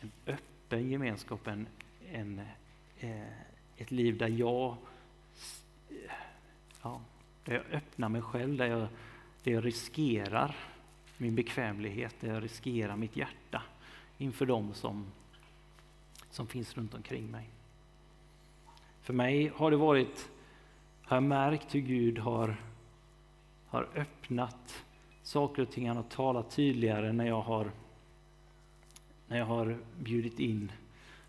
en 0.00 0.12
öppen 0.26 0.90
gemenskap, 0.90 1.46
en, 1.46 1.66
en, 2.12 2.40
eh, 3.00 3.32
ett 3.76 3.90
liv 3.90 4.18
där 4.18 4.28
jag, 4.28 4.76
ja, 6.82 7.00
där 7.44 7.54
jag 7.54 7.64
öppnar 7.72 8.08
mig 8.08 8.22
själv, 8.22 8.56
där 8.56 8.66
jag, 8.66 8.88
jag 9.50 9.64
riskerar 9.64 10.56
min 11.16 11.34
bekvämlighet, 11.34 12.14
där 12.20 12.34
jag 12.34 12.42
riskerar 12.42 12.96
mitt 12.96 13.16
hjärta 13.16 13.62
inför 14.18 14.46
dem 14.46 14.74
som, 14.74 15.06
som 16.30 16.46
finns 16.46 16.76
runt 16.76 16.94
omkring 16.94 17.30
mig. 17.30 17.48
För 19.00 19.12
mig 19.12 19.52
har 19.54 19.70
det 19.70 19.76
varit, 19.76 20.30
har 21.02 21.16
jag 21.16 21.22
märkt 21.22 21.74
hur 21.74 21.80
Gud 21.80 22.18
har, 22.18 22.56
har 23.66 23.88
öppnat 23.94 24.84
saker 25.22 25.62
och 25.62 25.70
ting, 25.70 25.88
han 25.88 25.96
har 25.96 26.04
talat 26.04 26.50
tydligare 26.50 27.12
när 27.12 27.26
jag 27.26 27.40
har, 27.40 27.70
när 29.28 29.38
jag 29.38 29.46
har 29.46 29.78
bjudit 29.98 30.38
in 30.38 30.72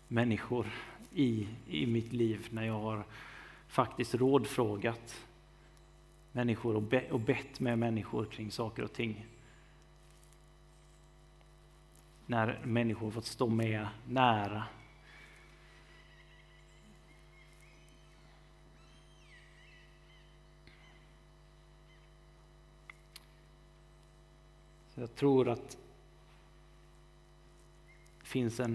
människor 0.08 0.66
i, 1.14 1.48
i 1.68 1.86
mitt 1.86 2.12
liv, 2.12 2.46
när 2.50 2.66
jag 2.66 2.80
har 2.80 3.04
faktiskt 3.68 4.14
rådfrågat 4.14 5.26
människor 6.32 6.76
och, 6.76 6.82
be, 6.82 7.10
och 7.10 7.20
bett 7.20 7.60
med 7.60 7.78
människor 7.78 8.24
kring 8.24 8.50
saker 8.50 8.82
och 8.82 8.92
ting 8.92 9.26
när 12.30 12.60
människor 12.64 13.10
fått 13.10 13.26
stå 13.26 13.48
med 13.48 13.88
nära. 14.08 14.64
Så 24.94 25.00
jag 25.00 25.14
tror 25.14 25.48
att 25.48 25.78
det 28.20 28.26
finns 28.26 28.60
en 28.60 28.68